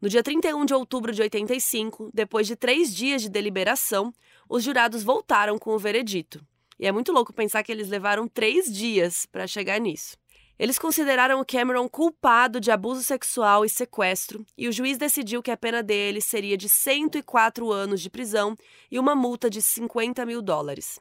[0.00, 4.12] No dia 31 de outubro de 85, depois de três dias de deliberação,
[4.48, 6.44] os jurados voltaram com o veredito.
[6.78, 10.16] E é muito louco pensar que eles levaram três dias para chegar nisso.
[10.62, 15.50] Eles consideraram o Cameron culpado de abuso sexual e sequestro, e o juiz decidiu que
[15.50, 18.56] a pena dele seria de 104 anos de prisão
[18.88, 21.00] e uma multa de 50 mil dólares.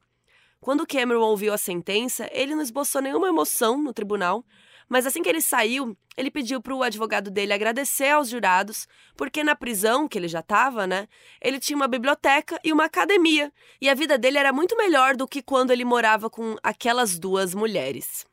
[0.59, 4.43] Quando Cameron ouviu a sentença, ele não esboçou nenhuma emoção no tribunal,
[4.89, 9.43] mas assim que ele saiu, ele pediu para o advogado dele agradecer aos jurados, porque
[9.43, 11.07] na prisão que ele já estava, né,
[11.39, 15.27] ele tinha uma biblioteca e uma academia, e a vida dele era muito melhor do
[15.27, 18.25] que quando ele morava com aquelas duas mulheres.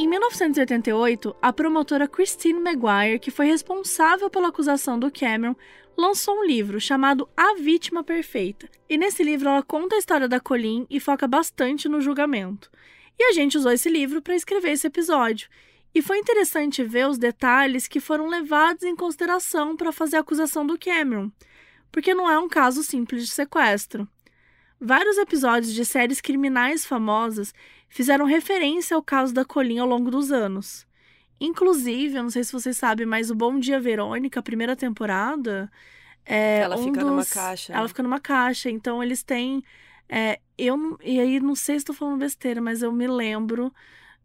[0.00, 5.54] Em 1988, a promotora Christine Maguire, que foi responsável pela acusação do Cameron,
[5.94, 8.66] lançou um livro chamado A Vítima Perfeita.
[8.88, 12.70] E nesse livro ela conta a história da Colleen e foca bastante no julgamento.
[13.18, 15.50] E a gente usou esse livro para escrever esse episódio.
[15.94, 20.66] E foi interessante ver os detalhes que foram levados em consideração para fazer a acusação
[20.66, 21.30] do Cameron,
[21.92, 24.08] porque não é um caso simples de sequestro.
[24.80, 27.52] Vários episódios de séries criminais famosas
[27.90, 30.86] fizeram referência ao caso da Colin ao longo dos anos.
[31.38, 35.70] Inclusive, eu não sei se vocês sabem, mas o Bom Dia Verônica, a primeira temporada.
[36.24, 37.10] É ela um fica dos...
[37.10, 37.72] numa caixa.
[37.72, 37.88] Ela né?
[37.88, 38.70] fica numa caixa.
[38.70, 39.62] Então, eles têm.
[40.08, 43.72] É, eu, e aí, não sei se estou falando besteira, mas eu me lembro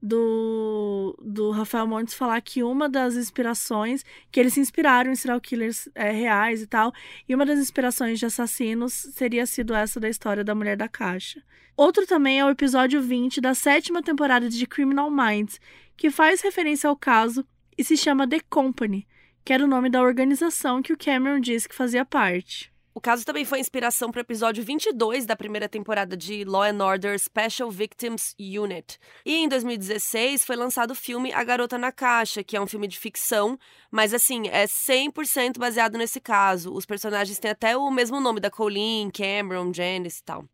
[0.06, 5.42] do, do Rafael Montes falar que uma das inspirações, que eles se inspiraram em serial
[5.42, 6.94] killers é, reais e tal,
[7.28, 11.42] e uma das inspirações de assassinos seria sido essa da história da Mulher da Caixa.
[11.76, 15.60] Outro também é o episódio 20 da sétima temporada de Criminal Minds,
[15.98, 17.44] que faz referência ao caso
[17.76, 19.08] e se chama The Company,
[19.44, 22.72] que era o nome da organização que o Cameron disse que fazia parte.
[22.98, 26.82] O caso também foi inspiração para o episódio 22 da primeira temporada de Law and
[26.82, 28.98] Order Special Victims Unit.
[29.26, 32.88] E em 2016 foi lançado o filme A Garota na Caixa, que é um filme
[32.88, 33.60] de ficção,
[33.92, 36.74] mas assim, é 100% baseado nesse caso.
[36.74, 40.46] Os personagens têm até o mesmo nome da Colleen, Cameron, Janice e tal.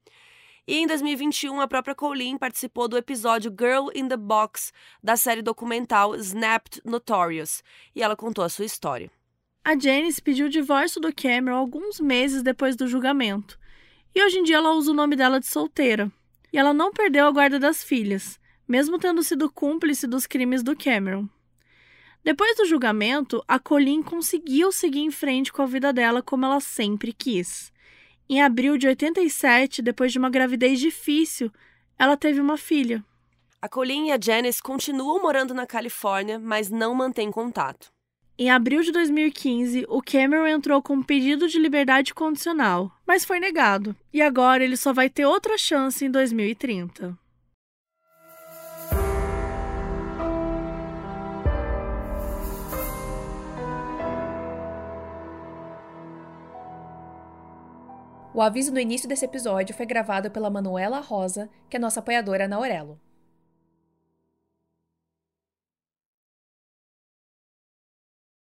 [0.68, 4.72] E em 2021, a própria Colleen participou do episódio Girl in the Box
[5.04, 7.64] da série documental Snapped Notorious,
[7.96, 9.12] e ela contou a sua história.
[9.64, 13.60] A Janice pediu o divórcio do Cameron alguns meses depois do julgamento.
[14.14, 16.12] E hoje em dia ela usa o nome dela de solteira.
[16.52, 20.76] E ela não perdeu a guarda das filhas, mesmo tendo sido cúmplice dos crimes do
[20.76, 21.30] Cameron.
[22.24, 26.60] Depois do julgamento, a Colleen conseguiu seguir em frente com a vida dela como ela
[26.60, 27.72] sempre quis.
[28.28, 31.52] Em abril de 87, depois de uma gravidez difícil,
[32.00, 33.04] ela teve uma filha.
[33.62, 37.92] A Colleen e a Janice continuam morando na Califórnia, mas não mantêm contato.
[38.44, 43.40] Em abril de 2015, o Cameron entrou com um pedido de liberdade condicional, mas foi
[43.40, 43.96] negado.
[44.12, 47.16] E agora ele só vai ter outra chance em 2030.
[58.34, 62.48] O aviso no início desse episódio foi gravado pela Manuela Rosa, que é nossa apoiadora
[62.48, 63.00] na Aurelo.